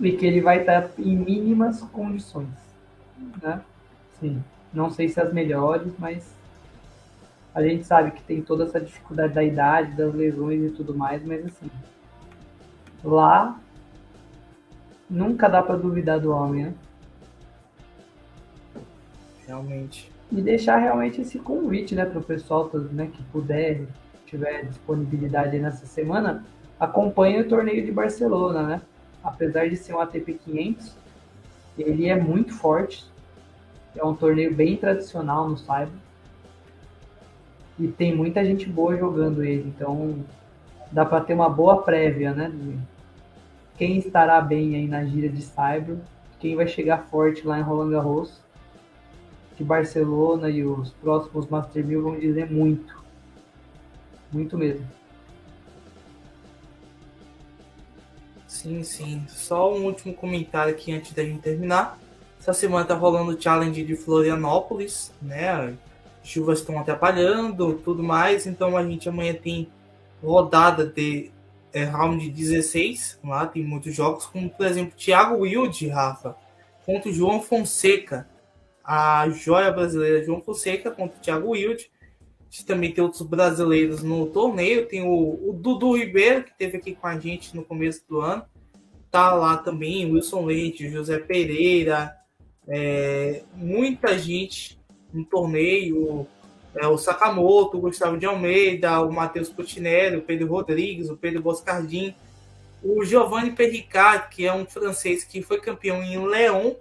[0.00, 2.48] e que ele vai estar em mínimas condições.
[3.42, 3.60] Né?
[4.20, 4.42] Sim,
[4.72, 6.34] não sei se as melhores, mas
[7.54, 11.24] a gente sabe que tem toda essa dificuldade da idade, das lesões e tudo mais,
[11.24, 11.70] mas assim,
[13.02, 13.58] lá
[15.08, 16.74] Nunca dá para duvidar do homem, né?
[19.46, 20.10] Realmente.
[20.32, 23.86] E deixar realmente esse convite, né, para o pessoal né, que puder,
[24.24, 26.44] tiver disponibilidade nessa semana,
[26.80, 28.82] acompanhe o torneio de Barcelona, né?
[29.24, 30.94] Apesar de ser um ATP 500,
[31.78, 33.04] ele é muito forte.
[33.96, 35.88] É um torneio bem tradicional no Cyber.
[37.78, 40.24] E tem muita gente boa jogando ele, então
[40.92, 42.52] dá para ter uma boa prévia, né?
[43.76, 45.96] quem estará bem aí na gira de Cyber,
[46.38, 48.40] quem vai chegar forte lá em Roland Garros,
[49.56, 53.02] que Barcelona e os próximos Master 1000 vão dizer muito.
[54.32, 54.86] Muito mesmo.
[58.54, 59.26] Sim, sim.
[59.28, 61.98] Só um último comentário aqui antes da gente terminar.
[62.38, 65.74] Essa semana tá rolando o Challenge de Florianópolis, né?
[66.22, 68.46] Chuvas estão atrapalhando, tudo mais.
[68.46, 69.68] Então a gente amanhã tem
[70.22, 71.32] rodada de
[71.72, 76.36] é, round 16, lá tem muitos jogos, como por exemplo Thiago Wilde, Rafa,
[76.86, 78.28] contra o João Fonseca,
[78.84, 81.90] a joia brasileira João Fonseca contra o Thiago Wilde.
[82.54, 86.94] Gente também tem outros brasileiros no torneio, tem o, o Dudu Ribeiro, que teve aqui
[86.94, 88.44] com a gente no começo do ano,
[89.10, 92.16] tá lá também, Wilson Leite, José Pereira,
[92.68, 94.78] é, muita gente
[95.12, 96.28] no torneio,
[96.76, 101.42] é, o Sakamoto, o Gustavo de Almeida, o Matheus Putinelli, o Pedro Rodrigues, o Pedro
[101.42, 102.14] Boscardin,
[102.84, 106.76] o Giovanni Perricard, que é um francês que foi campeão em León,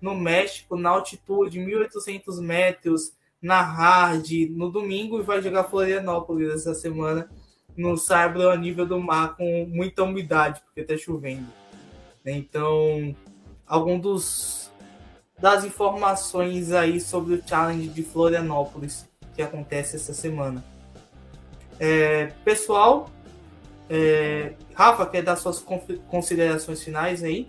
[0.00, 3.12] no México, na altitude de 1.800 metros,
[3.42, 7.28] na hard, no domingo, e vai jogar Florianópolis essa semana,
[7.76, 11.46] no sábado a nível do mar, com muita umidade, porque está chovendo.
[12.24, 13.14] Então,
[13.66, 14.62] algum dos
[15.40, 20.62] das informações aí sobre o Challenge de Florianópolis que acontece essa semana.
[21.80, 23.10] É, pessoal,
[23.90, 25.64] é, Rafa, quer dar suas
[26.08, 27.48] considerações finais aí?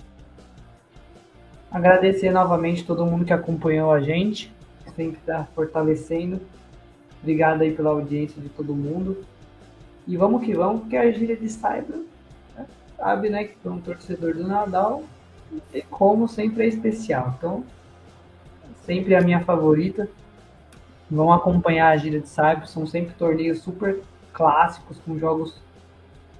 [1.69, 4.51] Agradecer novamente todo mundo que acompanhou a gente,
[4.95, 6.41] sempre está fortalecendo.
[7.21, 9.23] Obrigado aí pela audiência de todo mundo.
[10.07, 12.01] E vamos que vamos, porque a gíria de Cyber
[12.55, 12.65] né,
[12.97, 15.03] sabe, né, que para um torcedor do Nadal,
[15.73, 17.35] e como sempre é especial.
[17.37, 17.63] Então,
[18.85, 20.09] sempre a minha favorita.
[21.09, 25.61] Vão acompanhar a gira de Cyber, são sempre torneios super clássicos, com jogos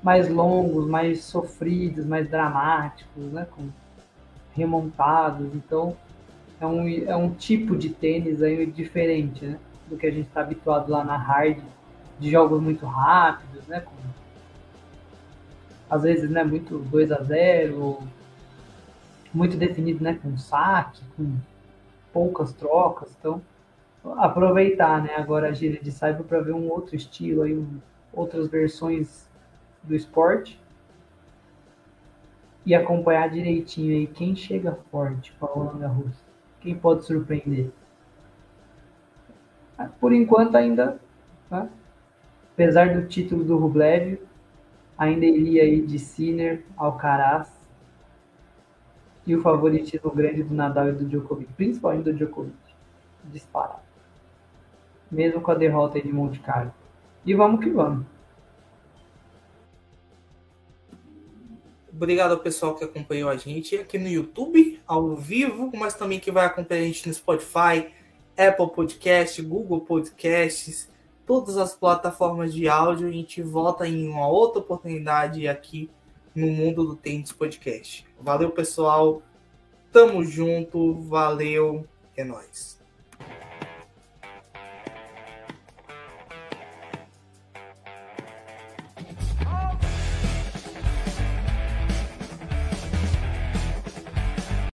[0.01, 3.47] mais longos, mais sofridos, mais dramáticos, né?
[3.55, 3.69] Com
[4.55, 5.53] remontados.
[5.53, 5.95] Então,
[6.63, 9.59] é um, é um tipo de tênis aí diferente, né?
[9.87, 11.61] Do que a gente está habituado lá na hard,
[12.17, 13.85] de jogos muito rápidos, né?
[15.89, 16.43] Às vezes, né?
[16.43, 17.99] Muito 2 a 0
[19.33, 20.17] muito definido, né?
[20.21, 21.35] Com saque, com
[22.13, 23.13] poucas trocas.
[23.19, 23.41] Então,
[24.17, 25.15] aproveitar, né?
[25.17, 27.79] Agora a gira de Cyber para ver um outro estilo aí, um,
[28.13, 29.27] outras versões
[29.83, 30.57] do esporte
[32.65, 36.22] e acompanhar direitinho aí quem chega forte a Roland Garros,
[36.63, 37.69] quem pode surpreender.
[39.77, 40.97] Ah, por enquanto ainda,
[41.49, 41.67] tá?
[42.53, 44.19] apesar do título do Rublev,
[44.97, 47.51] ainda iria aí de Sinner, Alcaraz
[49.27, 52.55] e o favoritismo grande do Nadal e do Djokovic, principalmente do Djokovic,
[53.25, 53.83] disparado.
[55.11, 56.73] Mesmo com a derrota de Monte Carlo.
[57.25, 58.05] E vamos que vamos.
[61.95, 66.31] Obrigado ao pessoal que acompanhou a gente aqui no YouTube, ao vivo, mas também que
[66.31, 67.93] vai acompanhar a gente no Spotify,
[68.35, 70.89] Apple Podcast, Google Podcasts,
[71.23, 73.07] todas as plataformas de áudio.
[73.07, 75.87] A gente volta em uma outra oportunidade aqui
[76.33, 78.07] no Mundo do Tênis Podcast.
[78.19, 79.21] Valeu, pessoal.
[79.91, 80.95] Tamo junto.
[80.95, 81.87] Valeu.
[82.17, 82.81] É nóis.